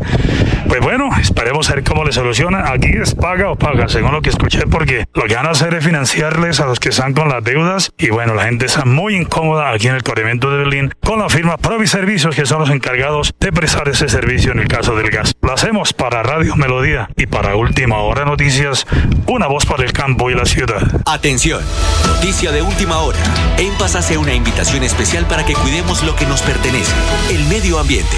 Pues 0.68 0.82
bueno, 0.82 1.10
esperemos 1.20 1.70
a 1.70 1.76
ver 1.76 1.84
cómo 1.84 2.04
le 2.04 2.12
soluciona. 2.12 2.72
Aquí 2.72 2.90
es 3.02 3.16
paga 3.16 3.52
o 3.52 3.56
paga, 3.56 3.88
según 3.88 4.12
lo 4.12 4.22
que 4.22 4.30
escuché, 4.30 4.68
porque 4.68 5.06
lo 5.14 5.24
que 5.24 5.36
van 5.36 5.48
a 5.48 5.52
hacer 5.52 5.74
es 5.74 5.84
financiarles 5.84 6.60
a 6.60 6.66
los 6.66 6.80
que 6.80 6.90
están 6.90 7.14
con 7.14 7.30
las 7.30 7.44
deudas. 7.44 7.92
Y 7.98 8.10
bueno, 8.10 8.34
la 8.34 8.44
gente 8.44 8.66
está 8.66 8.86
muy 8.86 9.16
incómoda 9.16 9.72
aquí 9.72 9.88
en 9.88 9.96
el 9.96 10.04
corrimiento 10.04 10.52
de 10.52 10.58
Berlín 10.58 10.94
con 11.02 11.20
la 11.20 11.30
firma 11.30 11.58
Provi 11.58 11.88
Servicios, 11.88 12.36
que 12.36 12.46
son 12.46 12.60
los 12.60 12.70
encargados 12.70 13.34
de 13.40 13.52
prestar 13.52 13.88
ese 13.88 14.10
servicio 14.10 14.52
en 14.52 14.60
el 14.60 14.68
caso 14.68 14.96
del 14.96 15.10
gas. 15.10 15.34
Lo 15.42 15.54
hacemos 15.54 15.94
para 15.94 16.22
Radio 16.22 16.56
Melodía 16.56 17.10
y 17.16 17.28
para 17.28 17.56
Última 17.56 18.00
Hora 18.00 18.26
Noticias, 18.26 18.86
una 19.26 19.48
voz 19.48 19.66
para 19.66 19.84
el 19.84 19.94
campo 19.94 20.30
y 20.30 20.36
la 20.36 20.46
ciudad. 20.46 20.82
Atención, 21.06 21.62
noticia 22.06 22.52
de 22.52 22.62
última 22.62 22.98
hora. 23.00 23.20
En 23.58 23.74
Paz 23.78 23.96
hace 23.96 24.18
una 24.18 24.34
invitación 24.34 24.84
especial 24.84 25.26
para 25.28 25.46
que 25.46 25.54
cuidemos 25.54 26.04
lo 26.04 26.16
que 26.16 26.26
nos 26.26 26.42
pertenece, 26.42 26.94
el 27.32 27.46
medio 27.46 27.80
ambiente. 27.80 28.18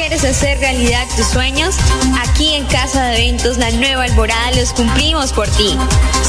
¿Quieres 0.21 0.37
hacer 0.37 0.59
realidad 0.59 1.07
tus 1.15 1.25
sueños? 1.25 1.75
Aquí 2.19 2.53
en 2.53 2.67
Casa 2.67 3.05
de 3.05 3.15
Eventos 3.15 3.57
La 3.57 3.71
Nueva 3.71 4.03
Alborada 4.03 4.51
los 4.51 4.71
cumplimos 4.71 5.33
por 5.33 5.47
ti. 5.47 5.75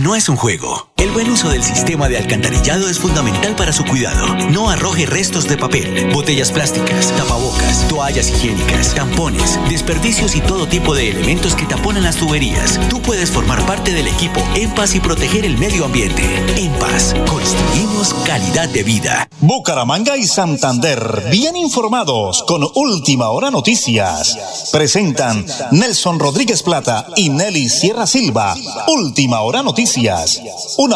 No 0.00 0.16
es 0.16 0.28
un 0.28 0.34
juego. 0.34 0.89
El 1.00 1.12
buen 1.12 1.30
uso 1.30 1.48
del 1.48 1.62
sistema 1.62 2.10
de 2.10 2.18
alcantarillado 2.18 2.86
es 2.86 2.98
fundamental 2.98 3.56
para 3.56 3.72
su 3.72 3.86
cuidado. 3.86 4.34
No 4.50 4.68
arroje 4.68 5.06
restos 5.06 5.48
de 5.48 5.56
papel, 5.56 6.12
botellas 6.12 6.52
plásticas, 6.52 7.10
tapabocas, 7.16 7.88
toallas 7.88 8.28
higiénicas, 8.28 8.94
tampones, 8.94 9.58
desperdicios 9.70 10.36
y 10.36 10.42
todo 10.42 10.66
tipo 10.66 10.94
de 10.94 11.08
elementos 11.08 11.54
que 11.54 11.64
taponan 11.64 12.02
las 12.02 12.16
tuberías. 12.16 12.78
Tú 12.90 13.00
puedes 13.00 13.30
formar 13.30 13.64
parte 13.64 13.94
del 13.94 14.08
equipo 14.08 14.40
En 14.54 14.74
Paz 14.74 14.94
y 14.94 15.00
proteger 15.00 15.46
el 15.46 15.56
medio 15.56 15.86
ambiente. 15.86 16.22
En 16.58 16.70
Paz, 16.72 17.14
construimos 17.30 18.12
calidad 18.26 18.68
de 18.68 18.82
vida. 18.82 19.26
Bucaramanga 19.40 20.18
y 20.18 20.26
Santander, 20.26 21.28
bien 21.30 21.56
informados 21.56 22.42
con 22.42 22.62
Última 22.74 23.30
Hora 23.30 23.50
Noticias. 23.50 24.68
Presentan 24.70 25.46
Nelson 25.70 26.18
Rodríguez 26.18 26.62
Plata 26.62 27.06
y 27.16 27.30
Nelly 27.30 27.70
Sierra 27.70 28.06
Silva. 28.06 28.54
Última 28.86 29.40
Hora 29.40 29.62
Noticias. 29.62 30.42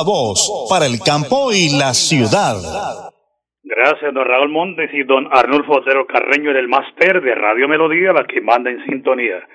Voz 0.02 0.66
para 0.68 0.86
el 0.86 0.98
campo 0.98 1.52
y 1.52 1.78
la 1.78 1.94
ciudad. 1.94 2.56
Gracias, 3.62 4.12
don 4.12 4.26
Raúl 4.26 4.50
Montes 4.50 4.90
y 4.92 5.04
don 5.04 5.28
Arnulfo 5.30 5.78
Otero 5.78 6.06
Carreño 6.06 6.50
en 6.50 6.56
el 6.56 6.68
máster 6.68 7.20
de 7.22 7.34
Radio 7.34 7.68
Melodía, 7.68 8.12
la 8.12 8.24
que 8.24 8.40
manda 8.40 8.70
en 8.70 8.84
sintonía. 8.84 9.46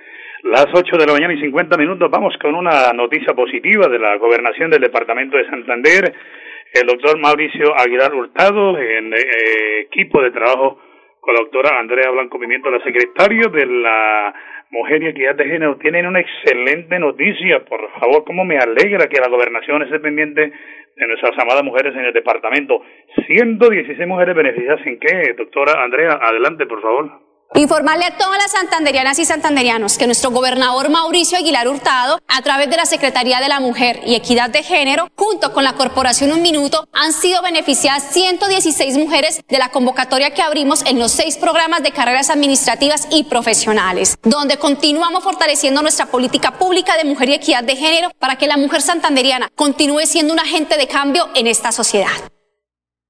Las 0.43 0.67
8 0.73 0.97
de 0.97 1.05
la 1.05 1.13
mañana 1.13 1.33
y 1.33 1.41
50 1.41 1.77
minutos 1.77 2.09
vamos 2.09 2.33
con 2.41 2.55
una 2.55 2.93
noticia 2.93 3.33
positiva 3.33 3.87
de 3.87 3.99
la 3.99 4.15
gobernación 4.15 4.71
del 4.71 4.81
departamento 4.81 5.35
de 5.37 5.49
Santander. 5.49 6.13
El 6.73 6.87
doctor 6.87 7.19
Mauricio 7.19 7.77
Aguilar 7.77 8.13
Hurtado, 8.13 8.77
en 8.77 9.13
eh, 9.13 9.81
equipo 9.81 10.21
de 10.21 10.31
trabajo 10.31 10.79
con 11.19 11.33
la 11.33 11.41
doctora 11.41 11.77
Andrea 11.79 12.09
Blanco 12.11 12.39
Pimiento, 12.39 12.71
la 12.71 12.83
secretaria 12.83 13.47
de 13.51 13.65
la 13.65 14.33
Mujer 14.71 15.01
y 15.01 15.07
Equidad 15.07 15.35
de 15.35 15.45
Género, 15.45 15.77
tienen 15.77 16.05
una 16.05 16.19
excelente 16.19 16.99
noticia. 16.99 17.65
Por 17.65 17.89
favor, 17.99 18.23
cómo 18.23 18.45
me 18.45 18.57
alegra 18.57 19.07
que 19.07 19.19
la 19.19 19.27
gobernación 19.27 19.81
esté 19.81 19.99
pendiente 19.99 20.51
de 20.95 21.07
nuestras 21.07 21.37
amadas 21.39 21.63
mujeres 21.63 21.95
en 21.95 22.05
el 22.05 22.13
departamento. 22.13 22.83
116 23.25 24.07
mujeres 24.07 24.35
beneficiadas 24.35 24.85
en 24.85 24.99
qué, 24.99 25.33
doctora 25.37 25.83
Andrea, 25.83 26.19
adelante, 26.21 26.65
por 26.65 26.81
favor. 26.81 27.28
Informarle 27.55 28.05
a 28.05 28.15
todas 28.15 28.37
las 28.37 28.51
santanderianas 28.51 29.17
y 29.17 29.25
santanderianos 29.25 29.97
que 29.97 30.05
nuestro 30.05 30.29
gobernador 30.29 30.89
Mauricio 30.89 31.35
Aguilar 31.35 31.67
Hurtado, 31.67 32.19
a 32.27 32.41
través 32.43 32.69
de 32.69 32.77
la 32.77 32.85
Secretaría 32.85 33.39
de 33.39 33.49
la 33.49 33.59
Mujer 33.59 34.01
y 34.05 34.13
Equidad 34.13 34.51
de 34.51 34.61
Género, 34.61 35.09
junto 35.15 35.51
con 35.51 35.63
la 35.63 35.73
Corporación 35.73 36.31
Un 36.31 36.43
Minuto, 36.43 36.87
han 36.93 37.11
sido 37.11 37.41
beneficiadas 37.41 38.03
116 38.11 38.97
mujeres 38.97 39.41
de 39.49 39.57
la 39.57 39.71
convocatoria 39.71 40.29
que 40.31 40.43
abrimos 40.43 40.85
en 40.85 40.99
los 40.99 41.11
seis 41.11 41.37
programas 41.37 41.81
de 41.81 41.91
carreras 41.91 42.29
administrativas 42.29 43.07
y 43.09 43.23
profesionales, 43.23 44.15
donde 44.21 44.57
continuamos 44.57 45.23
fortaleciendo 45.23 45.81
nuestra 45.81 46.05
política 46.05 46.51
pública 46.51 46.97
de 46.97 47.05
mujer 47.05 47.29
y 47.29 47.33
equidad 47.33 47.63
de 47.63 47.75
género 47.75 48.11
para 48.19 48.35
que 48.35 48.45
la 48.45 48.57
mujer 48.57 48.83
santanderiana 48.83 49.49
continúe 49.55 50.05
siendo 50.05 50.33
un 50.33 50.39
agente 50.39 50.77
de 50.77 50.87
cambio 50.87 51.27
en 51.33 51.47
esta 51.47 51.71
sociedad. 51.71 52.28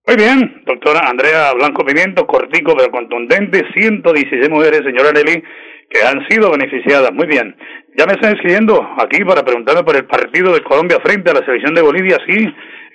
Muy 0.09 0.17
bien, 0.17 0.63
doctora 0.65 1.01
Andrea 1.07 1.53
Blanco 1.53 1.85
Pimiento, 1.85 2.25
cortico 2.25 2.75
pero 2.75 2.89
contundente, 2.89 3.63
116 3.75 4.49
mujeres, 4.49 4.81
señora 4.83 5.11
Nelly, 5.11 5.43
que 5.87 6.01
han 6.01 6.27
sido 6.27 6.49
beneficiadas. 6.49 7.13
Muy 7.13 7.27
bien, 7.27 7.55
ya 7.95 8.07
me 8.07 8.13
están 8.13 8.33
escribiendo 8.33 8.89
aquí 8.97 9.23
para 9.23 9.45
preguntarme 9.45 9.83
por 9.83 9.95
el 9.95 10.05
partido 10.05 10.51
de 10.51 10.63
Colombia 10.63 10.97
frente 11.03 11.29
a 11.29 11.35
la 11.35 11.45
selección 11.45 11.75
de 11.75 11.83
Bolivia. 11.83 12.17
Sí, 12.27 12.43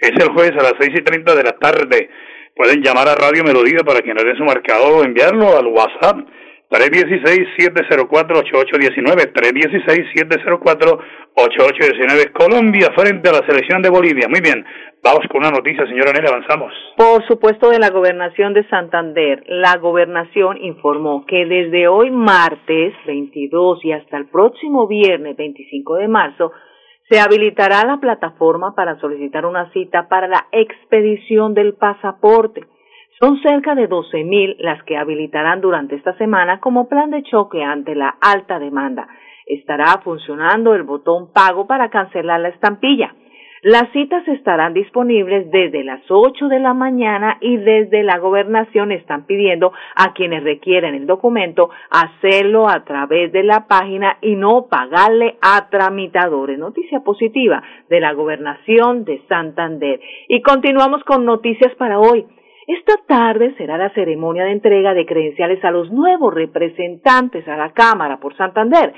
es 0.00 0.10
el 0.10 0.32
jueves 0.32 0.58
a 0.58 0.64
las 0.64 0.72
seis 0.80 0.90
y 0.92 1.04
treinta 1.04 1.36
de 1.36 1.44
la 1.44 1.52
tarde. 1.52 2.10
Pueden 2.56 2.82
llamar 2.82 3.06
a 3.06 3.14
Radio 3.14 3.44
Melodía 3.44 3.84
para 3.86 4.00
que 4.00 4.12
nos 4.12 4.24
den 4.24 4.36
su 4.36 4.42
marcador 4.42 4.94
o 4.94 5.04
enviarlo 5.04 5.56
al 5.56 5.68
WhatsApp 5.68 6.18
316-704-8819, 6.74 9.32
316-704-8819, 9.32 12.32
Colombia 12.32 12.90
frente 12.96 13.28
a 13.28 13.32
la 13.32 13.46
selección 13.46 13.80
de 13.80 13.90
Bolivia. 13.90 14.26
Muy 14.28 14.40
bien, 14.40 14.66
vamos 15.00 15.20
con 15.30 15.42
una 15.42 15.52
noticia, 15.52 15.86
señora 15.86 16.10
Nela, 16.12 16.30
avanzamos. 16.30 16.72
Por 16.96 17.24
supuesto, 17.28 17.70
de 17.70 17.78
la 17.78 17.90
gobernación 17.90 18.54
de 18.54 18.68
Santander. 18.68 19.44
La 19.46 19.76
gobernación 19.76 20.56
informó 20.60 21.24
que 21.26 21.46
desde 21.46 21.86
hoy 21.86 22.10
martes 22.10 22.92
22 23.06 23.84
y 23.84 23.92
hasta 23.92 24.16
el 24.16 24.26
próximo 24.26 24.88
viernes 24.88 25.36
25 25.36 25.94
de 25.96 26.08
marzo, 26.08 26.50
se 27.08 27.20
habilitará 27.20 27.86
la 27.86 27.98
plataforma 27.98 28.74
para 28.74 28.98
solicitar 28.98 29.46
una 29.46 29.70
cita 29.72 30.08
para 30.08 30.26
la 30.26 30.48
expedición 30.50 31.54
del 31.54 31.74
pasaporte. 31.74 32.62
Son 33.24 33.40
cerca 33.40 33.74
de 33.74 33.88
12.000 33.88 34.56
las 34.58 34.82
que 34.82 34.98
habilitarán 34.98 35.62
durante 35.62 35.94
esta 35.94 36.14
semana 36.18 36.60
como 36.60 36.90
plan 36.90 37.10
de 37.10 37.22
choque 37.22 37.64
ante 37.64 37.94
la 37.94 38.14
alta 38.20 38.58
demanda. 38.58 39.08
Estará 39.46 39.98
funcionando 40.04 40.74
el 40.74 40.82
botón 40.82 41.32
pago 41.32 41.66
para 41.66 41.88
cancelar 41.88 42.40
la 42.40 42.50
estampilla. 42.50 43.14
Las 43.62 43.90
citas 43.94 44.28
estarán 44.28 44.74
disponibles 44.74 45.50
desde 45.50 45.84
las 45.84 46.02
8 46.06 46.48
de 46.48 46.60
la 46.60 46.74
mañana 46.74 47.38
y 47.40 47.56
desde 47.56 48.02
la 48.02 48.18
gobernación 48.18 48.92
están 48.92 49.24
pidiendo 49.24 49.72
a 49.96 50.12
quienes 50.12 50.44
requieren 50.44 50.94
el 50.94 51.06
documento 51.06 51.70
hacerlo 51.88 52.68
a 52.68 52.84
través 52.84 53.32
de 53.32 53.42
la 53.42 53.66
página 53.66 54.18
y 54.20 54.36
no 54.36 54.66
pagarle 54.66 55.38
a 55.40 55.70
tramitadores. 55.70 56.58
Noticia 56.58 57.00
positiva 57.00 57.62
de 57.88 58.00
la 58.00 58.12
gobernación 58.12 59.06
de 59.06 59.22
Santander. 59.30 59.98
Y 60.28 60.42
continuamos 60.42 61.02
con 61.04 61.24
noticias 61.24 61.74
para 61.76 61.98
hoy. 61.98 62.26
Esta 62.66 62.94
tarde 63.06 63.54
será 63.58 63.76
la 63.76 63.90
ceremonia 63.90 64.44
de 64.44 64.52
entrega 64.52 64.94
de 64.94 65.04
credenciales 65.04 65.62
a 65.64 65.70
los 65.70 65.90
nuevos 65.90 66.32
representantes 66.32 67.46
a 67.46 67.56
la 67.56 67.72
Cámara 67.72 68.18
por 68.18 68.36
Santander. 68.36 68.94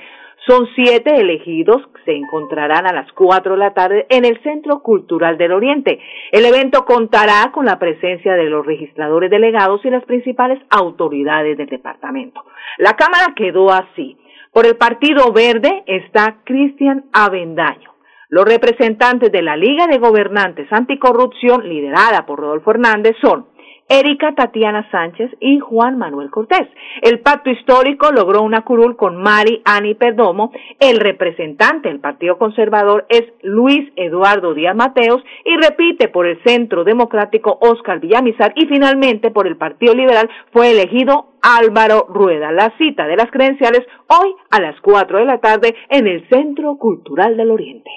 Son 0.47 0.69
siete 0.77 1.17
elegidos 1.17 1.83
se 2.05 2.13
encontrarán 2.13 2.87
a 2.87 2.93
las 2.93 3.11
cuatro 3.13 3.53
de 3.55 3.59
la 3.59 3.75
tarde 3.75 4.07
en 4.09 4.25
el 4.25 4.41
Centro 4.43 4.81
Cultural 4.81 5.37
del 5.37 5.53
Oriente. 5.53 5.99
El 6.31 6.47
evento 6.47 6.85
contará 6.85 7.51
con 7.53 7.67
la 7.67 7.81
presencia 7.81 8.35
de 8.35 8.45
los 8.45 8.65
registradores 8.65 9.29
delegados 9.29 9.85
y 9.85 9.91
las 9.91 10.05
principales 10.05 10.63
autoridades 10.71 11.59
del 11.59 11.67
departamento. 11.67 12.45
La 12.79 12.93
Cámara 12.93 13.35
quedó 13.35 13.73
así. 13.73 14.17
Por 14.53 14.67
el 14.67 14.77
Partido 14.77 15.33
Verde 15.33 15.83
está 15.87 16.37
Cristian 16.45 17.07
Avendaño. 17.13 17.93
Los 18.29 18.45
representantes 18.45 19.31
de 19.31 19.43
la 19.43 19.57
Liga 19.57 19.87
de 19.87 19.99
Gobernantes 19.99 20.73
Anticorrupción, 20.73 21.69
liderada 21.69 22.25
por 22.25 22.41
Rodolfo 22.41 22.71
Hernández, 22.71 23.17
son 23.21 23.47
Erika 23.89 24.35
Tatiana 24.35 24.89
Sánchez 24.91 25.31
y 25.41 25.61
Juan 25.61 25.97
Manuel 25.97 26.31
Cortés. 26.31 26.69
El 27.03 27.21
pacto 27.21 27.51
histórico 27.51 28.11
logró 28.11 28.43
una 28.43 28.63
curul 28.63 28.97
con 28.97 29.17
Mari 29.17 29.63
Ani 29.65 29.95
Perdomo. 29.95 30.53
El 30.81 30.99
representante 30.99 31.89
del 31.89 32.01
Partido 32.01 32.37
Conservador 32.37 33.07
es 33.09 33.25
Luis 33.43 33.93
Eduardo 33.97 34.55
Díaz 34.55 34.75
Mateos 34.75 35.23
y 35.45 35.57
repite 35.57 36.09
por 36.09 36.27
el 36.27 36.43
Centro 36.43 36.85
Democrático 36.85 37.59
Oscar 37.61 38.01
Villamizar 38.01 38.53
y 38.57 38.67
finalmente 38.67 39.31
por 39.31 39.47
el 39.47 39.57
Partido 39.57 39.95
Liberal 39.95 40.29
fue 40.53 40.73
elegido 40.73 41.35
Álvaro 41.43 42.07
Rueda. 42.09 42.51
La 42.51 42.77
cita 42.79 43.07
de 43.07 43.17
las 43.17 43.31
credenciales 43.31 43.87
hoy 44.09 44.35
a 44.51 44.61
las 44.61 44.81
4 44.81 45.19
de 45.19 45.25
la 45.25 45.39
tarde 45.39 45.77
en 45.91 46.09
el 46.09 46.29
Centro 46.29 46.77
Cultural 46.77 47.37
del 47.37 47.53
Oriente. 47.53 47.91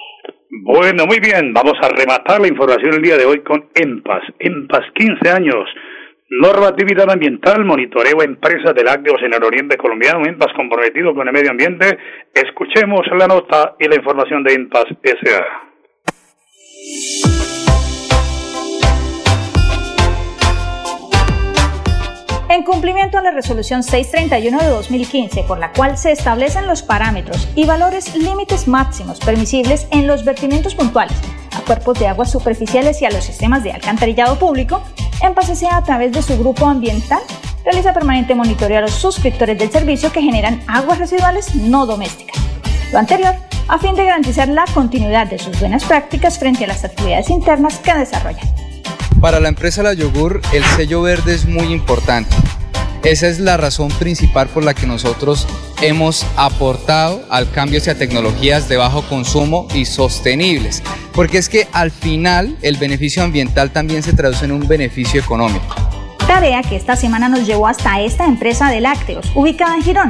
Bueno, 0.50 1.06
muy 1.06 1.20
bien, 1.20 1.52
vamos 1.52 1.74
a 1.80 1.88
rematar 1.88 2.40
la 2.40 2.48
información 2.48 2.94
el 2.94 3.02
día 3.02 3.16
de 3.16 3.24
hoy 3.24 3.40
con 3.40 3.70
EMPAS. 3.74 4.22
EMPAS, 4.38 4.82
15 4.94 5.30
años 5.30 5.68
Normatividad 6.32 7.10
ambiental, 7.10 7.64
monitoreo 7.64 8.22
empresas 8.22 8.72
de 8.72 8.84
lácteos 8.84 9.20
en 9.22 9.34
el 9.34 9.42
oriente 9.42 9.76
colombiano, 9.76 10.20
INPAS 10.24 10.52
comprometido 10.54 11.12
con 11.12 11.26
el 11.26 11.32
medio 11.32 11.50
ambiente. 11.50 11.98
Escuchemos 12.32 13.00
la 13.18 13.26
nota 13.26 13.74
y 13.80 13.88
la 13.88 13.96
información 13.96 14.44
de 14.44 14.54
INPAS 14.54 14.86
S.A. 15.02 15.44
En 22.50 22.64
cumplimiento 22.64 23.16
a 23.16 23.22
la 23.22 23.30
resolución 23.30 23.84
631 23.84 24.58
de 24.58 24.70
2015, 24.70 25.44
por 25.44 25.60
la 25.60 25.70
cual 25.70 25.96
se 25.96 26.10
establecen 26.10 26.66
los 26.66 26.82
parámetros 26.82 27.48
y 27.54 27.64
valores 27.64 28.16
límites 28.16 28.66
máximos 28.66 29.20
permisibles 29.20 29.86
en 29.92 30.08
los 30.08 30.24
vertimientos 30.24 30.74
puntuales 30.74 31.16
a 31.56 31.60
cuerpos 31.60 32.00
de 32.00 32.08
aguas 32.08 32.32
superficiales 32.32 33.00
y 33.02 33.04
a 33.04 33.10
los 33.12 33.22
sistemas 33.22 33.62
de 33.62 33.70
alcantarillado 33.70 34.36
público, 34.36 34.82
en 35.22 35.32
a 35.70 35.84
través 35.84 36.10
de 36.10 36.22
su 36.22 36.36
grupo 36.40 36.66
ambiental 36.66 37.20
realiza 37.64 37.92
permanente 37.92 38.34
monitoreo 38.34 38.78
a 38.78 38.82
los 38.82 38.94
suscriptores 38.94 39.56
del 39.56 39.70
servicio 39.70 40.10
que 40.10 40.20
generan 40.20 40.60
aguas 40.66 40.98
residuales 40.98 41.54
no 41.54 41.86
domésticas. 41.86 42.36
Lo 42.92 42.98
anterior 42.98 43.36
a 43.68 43.78
fin 43.78 43.94
de 43.94 44.06
garantizar 44.06 44.48
la 44.48 44.64
continuidad 44.74 45.28
de 45.28 45.38
sus 45.38 45.60
buenas 45.60 45.84
prácticas 45.84 46.36
frente 46.40 46.64
a 46.64 46.68
las 46.68 46.82
actividades 46.84 47.30
internas 47.30 47.78
que 47.78 47.94
desarrollan. 47.94 48.69
Para 49.20 49.38
la 49.38 49.48
empresa 49.48 49.82
La 49.82 49.92
Yogur, 49.92 50.40
el 50.54 50.64
sello 50.64 51.02
verde 51.02 51.34
es 51.34 51.44
muy 51.44 51.74
importante. 51.74 52.34
Esa 53.04 53.28
es 53.28 53.38
la 53.38 53.58
razón 53.58 53.90
principal 53.90 54.48
por 54.48 54.64
la 54.64 54.72
que 54.72 54.86
nosotros 54.86 55.46
hemos 55.82 56.24
aportado 56.36 57.22
al 57.28 57.50
cambio 57.50 57.80
hacia 57.80 57.98
tecnologías 57.98 58.70
de 58.70 58.78
bajo 58.78 59.02
consumo 59.02 59.68
y 59.74 59.84
sostenibles, 59.84 60.82
porque 61.12 61.36
es 61.36 61.50
que 61.50 61.68
al 61.72 61.90
final 61.90 62.56
el 62.62 62.78
beneficio 62.78 63.22
ambiental 63.22 63.72
también 63.72 64.02
se 64.02 64.14
traduce 64.14 64.46
en 64.46 64.52
un 64.52 64.66
beneficio 64.66 65.20
económico. 65.20 65.74
Tarea 66.26 66.62
que 66.62 66.76
esta 66.76 66.96
semana 66.96 67.28
nos 67.28 67.46
llevó 67.46 67.66
hasta 67.66 68.00
esta 68.00 68.24
empresa 68.24 68.70
de 68.70 68.80
lácteos, 68.80 69.30
ubicada 69.34 69.74
en 69.74 69.82
Girón, 69.82 70.08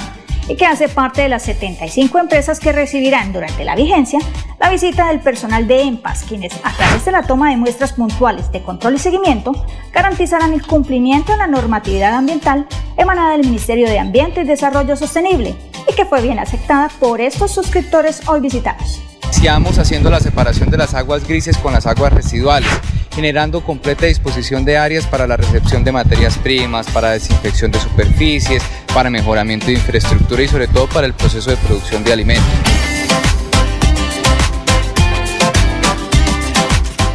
y 0.51 0.57
que 0.57 0.67
hace 0.67 0.89
parte 0.89 1.23
de 1.23 1.29
las 1.29 1.45
75 1.45 2.19
empresas 2.19 2.59
que 2.59 2.73
recibirán 2.73 3.33
durante 3.33 3.65
la 3.65 3.77
vigencia 3.77 4.19
la 4.59 4.69
visita 4.69 5.07
del 5.07 5.21
personal 5.21 5.69
de 5.69 5.83
EMPAS, 5.83 6.25
quienes 6.25 6.53
a 6.65 6.73
través 6.73 7.05
de 7.05 7.13
la 7.13 7.23
toma 7.23 7.51
de 7.51 7.57
muestras 7.57 7.93
puntuales 7.93 8.51
de 8.51 8.61
control 8.63 8.97
y 8.97 8.99
seguimiento 8.99 9.53
garantizarán 9.93 10.53
el 10.53 10.67
cumplimiento 10.67 11.33
de 11.33 11.39
la 11.39 11.47
normatividad 11.47 12.15
ambiental 12.15 12.67
emanada 12.97 13.37
del 13.37 13.47
Ministerio 13.47 13.89
de 13.89 14.01
Ambiente 14.01 14.41
y 14.41 14.45
Desarrollo 14.45 14.97
Sostenible 14.97 15.55
y 15.89 15.95
que 15.95 16.05
fue 16.05 16.21
bien 16.21 16.41
aceptada 16.41 16.91
por 16.99 17.21
estos 17.21 17.53
suscriptores 17.53 18.27
hoy 18.27 18.41
visitados. 18.41 19.01
Iniciamos 19.27 19.79
haciendo 19.79 20.11
la 20.11 20.19
separación 20.19 20.69
de 20.69 20.79
las 20.79 20.95
aguas 20.95 21.27
grises 21.27 21.57
con 21.59 21.73
las 21.73 21.87
aguas 21.87 22.13
residuales 22.13 22.69
generando 23.13 23.63
completa 23.63 24.07
disposición 24.07 24.65
de 24.65 24.79
áreas 24.79 25.07
para 25.07 25.27
la 25.27 25.37
recepción 25.37 25.85
de 25.85 25.93
materias 25.93 26.39
primas, 26.39 26.87
para 26.91 27.11
desinfección 27.11 27.71
de 27.71 27.81
superficies, 27.81 28.63
para 28.95 29.11
mejoramiento 29.11 29.67
de 29.67 29.73
infraestructura 29.73 30.43
y 30.43 30.49
sobre 30.49 30.69
todo 30.69 30.89
para 30.89 31.07
el 31.07 31.15
proceso 31.15 31.51
de 31.51 31.57
producción 31.57 32.05
de 32.05 32.13
alimentos. 32.13 32.49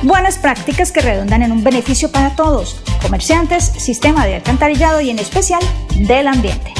Buenas 0.05 0.37
prácticas 0.37 0.91
que 0.91 1.01
redundan 1.01 1.41
en 1.41 1.51
un 1.51 1.63
beneficio 1.63 2.11
para 2.11 2.35
todos, 2.35 2.79
comerciantes, 3.01 3.63
sistema 3.63 4.25
de 4.25 4.35
alcantarillado 4.35 5.01
y 5.01 5.09
en 5.09 5.17
especial 5.17 5.61
del 5.95 6.27
ambiente. 6.27 6.73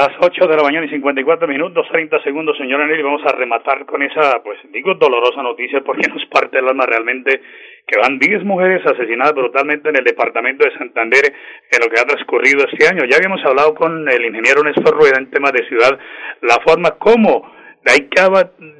Las 0.00 0.16
8 0.18 0.46
de 0.46 0.56
la 0.56 0.62
mañana 0.62 0.86
y 0.86 0.88
54 0.88 1.46
minutos, 1.46 1.86
30 1.92 2.22
segundos, 2.22 2.56
señora 2.56 2.86
Nelly. 2.86 3.02
Vamos 3.02 3.20
a 3.26 3.36
rematar 3.36 3.84
con 3.84 4.02
esa, 4.02 4.42
pues 4.42 4.58
digo, 4.72 4.94
dolorosa 4.94 5.42
noticia 5.42 5.82
porque 5.82 6.08
nos 6.14 6.24
parte 6.24 6.58
el 6.58 6.66
alma 6.66 6.86
realmente 6.86 7.42
que 7.86 7.98
van 8.00 8.18
10 8.18 8.44
mujeres 8.44 8.80
asesinadas 8.86 9.34
brutalmente 9.34 9.90
en 9.90 9.96
el 9.96 10.04
departamento 10.04 10.64
de 10.64 10.72
Santander 10.78 11.34
en 11.70 11.80
lo 11.84 11.90
que 11.90 12.00
ha 12.00 12.06
transcurrido 12.06 12.64
este 12.64 12.88
año. 12.88 13.04
Ya 13.04 13.18
habíamos 13.18 13.44
hablado 13.44 13.74
con 13.74 14.08
el 14.08 14.24
ingeniero 14.24 14.62
Néstor 14.62 14.96
Rueda 14.96 15.18
en 15.18 15.28
temas 15.28 15.52
de 15.52 15.68
ciudad, 15.68 15.98
la 16.40 16.56
forma 16.64 16.92
como 16.92 17.59
hay 17.86 18.08
que, 18.08 18.22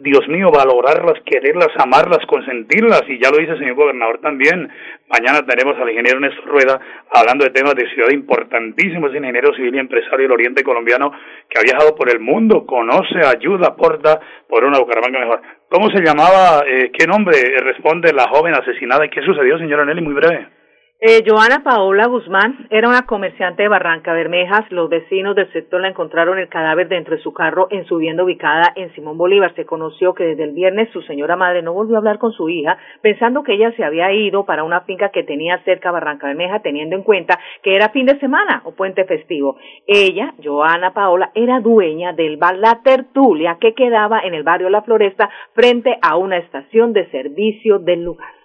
Dios 0.00 0.28
mío, 0.28 0.50
valorarlas, 0.50 1.22
quererlas, 1.24 1.68
amarlas, 1.78 2.24
consentirlas, 2.26 3.02
y 3.08 3.18
ya 3.18 3.30
lo 3.30 3.38
dice 3.38 3.52
el 3.52 3.58
señor 3.58 3.74
gobernador 3.74 4.20
también. 4.20 4.68
Mañana 5.08 5.44
tenemos 5.46 5.76
al 5.80 5.88
ingeniero 5.88 6.20
Néstor 6.20 6.44
Rueda 6.46 6.80
hablando 7.10 7.44
de 7.44 7.50
temas 7.50 7.74
de 7.74 7.88
ciudad 7.90 8.10
importantísimos, 8.10 9.14
ingeniero 9.14 9.54
civil 9.54 9.74
y 9.74 9.78
empresario 9.78 10.24
del 10.24 10.32
oriente 10.32 10.62
colombiano 10.62 11.12
que 11.48 11.58
ha 11.58 11.62
viajado 11.62 11.96
por 11.96 12.10
el 12.10 12.20
mundo, 12.20 12.66
conoce, 12.66 13.20
ayuda, 13.24 13.68
aporta 13.68 14.20
por 14.46 14.64
una 14.64 14.78
Bucaramanga 14.78 15.18
mejor. 15.18 15.42
¿Cómo 15.70 15.90
se 15.90 16.02
llamaba, 16.02 16.62
eh, 16.66 16.90
qué 16.92 17.06
nombre 17.06 17.36
responde 17.60 18.12
la 18.12 18.28
joven 18.28 18.54
asesinada 18.54 19.08
qué 19.08 19.22
sucedió, 19.22 19.58
señora 19.58 19.84
Nelly? 19.84 20.02
Muy 20.02 20.14
breve. 20.14 20.59
Eh, 21.02 21.24
Joana 21.26 21.62
Paola 21.64 22.08
Guzmán 22.08 22.66
era 22.68 22.86
una 22.86 23.06
comerciante 23.06 23.62
de 23.62 23.70
Barranca 23.70 24.12
Bermejas. 24.12 24.70
Los 24.70 24.90
vecinos 24.90 25.34
del 25.34 25.50
sector 25.50 25.80
la 25.80 25.88
encontraron 25.88 26.38
el 26.38 26.50
cadáver 26.50 26.88
dentro 26.88 27.16
de 27.16 27.22
su 27.22 27.32
carro 27.32 27.68
en 27.70 27.86
su 27.86 27.96
vivienda 27.96 28.22
ubicada 28.22 28.74
en 28.76 28.94
Simón 28.94 29.16
Bolívar. 29.16 29.54
Se 29.54 29.64
conoció 29.64 30.12
que 30.12 30.24
desde 30.24 30.44
el 30.44 30.52
viernes 30.52 30.90
su 30.92 31.00
señora 31.00 31.36
madre 31.36 31.62
no 31.62 31.72
volvió 31.72 31.94
a 31.94 32.00
hablar 32.00 32.18
con 32.18 32.32
su 32.32 32.50
hija, 32.50 32.76
pensando 33.00 33.42
que 33.42 33.54
ella 33.54 33.72
se 33.78 33.84
había 33.84 34.12
ido 34.12 34.44
para 34.44 34.62
una 34.62 34.82
finca 34.82 35.08
que 35.08 35.22
tenía 35.22 35.64
cerca 35.64 35.90
Barranca 35.90 36.26
Bermeja, 36.26 36.60
teniendo 36.60 36.96
en 36.96 37.02
cuenta 37.02 37.38
que 37.62 37.74
era 37.74 37.88
fin 37.88 38.04
de 38.04 38.18
semana 38.18 38.60
o 38.66 38.72
puente 38.72 39.06
festivo. 39.06 39.56
Ella, 39.86 40.34
Joana 40.44 40.92
Paola, 40.92 41.30
era 41.34 41.60
dueña 41.60 42.12
del 42.12 42.36
bar 42.36 42.58
La 42.58 42.82
Tertulia 42.82 43.56
que 43.58 43.72
quedaba 43.72 44.20
en 44.20 44.34
el 44.34 44.42
barrio 44.42 44.68
La 44.68 44.82
Floresta 44.82 45.30
frente 45.54 45.96
a 46.02 46.18
una 46.18 46.36
estación 46.36 46.92
de 46.92 47.10
servicio 47.10 47.78
del 47.78 48.04
lugar. 48.04 48.39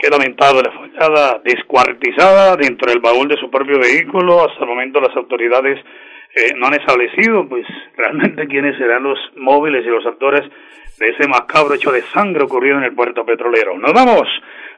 Qué 0.00 0.08
lamentable, 0.08 0.70
fue 0.70 0.88
hallada 0.88 1.42
descuartizada 1.44 2.56
dentro 2.56 2.90
del 2.90 3.00
baúl 3.00 3.28
de 3.28 3.36
su 3.36 3.50
propio 3.50 3.78
vehículo. 3.78 4.40
Hasta 4.44 4.64
el 4.64 4.70
momento 4.70 4.98
las 4.98 5.14
autoridades 5.14 5.78
eh, 6.34 6.54
no 6.56 6.68
han 6.68 6.74
establecido, 6.74 7.46
pues, 7.46 7.66
realmente 7.98 8.48
quiénes 8.48 8.78
serán 8.78 9.02
los 9.02 9.18
móviles 9.36 9.84
y 9.84 9.90
los 9.90 10.06
actores 10.06 10.40
de 10.98 11.08
ese 11.10 11.28
macabro 11.28 11.74
hecho 11.74 11.92
de 11.92 12.00
sangre 12.14 12.44
ocurrido 12.44 12.78
en 12.78 12.84
el 12.84 12.94
puerto 12.94 13.26
petrolero. 13.26 13.76
Nos 13.76 13.92
vamos. 13.92 14.26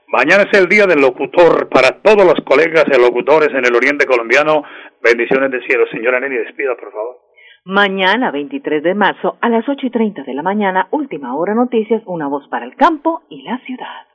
Mañana 0.09 0.43
es 0.51 0.59
el 0.59 0.69
día 0.69 0.87
del 0.87 1.01
locutor 1.01 1.69
para 1.69 2.03
todos 2.03 2.27
los 2.27 2.45
colegas 2.45 2.85
de 2.87 2.99
locutores 2.99 3.51
en 3.51 3.65
el 3.65 3.77
oriente 3.77 4.07
colombiano. 4.07 4.65
Bendiciones 5.01 5.53
del 5.53 5.65
cielo. 5.65 5.85
Señora 5.93 6.19
Nelly, 6.19 6.37
despida, 6.37 6.75
por 6.75 6.91
favor. 6.91 7.17
Mañana, 7.65 8.33
23 8.33 8.83
de 8.83 8.95
marzo, 8.95 9.39
a 9.41 9.49
las 9.49 9.69
8 9.69 9.87
y 9.87 9.91
30 9.91 10.25
de 10.25 10.35
la 10.35 10.43
mañana, 10.43 10.89
última 10.91 11.37
hora 11.37 11.55
noticias, 11.55 12.03
una 12.07 12.27
voz 12.27 12.49
para 12.49 12.67
el 12.67 12.75
campo 12.75 13.23
y 13.31 13.43
la 13.43 13.59
ciudad. 13.61 14.12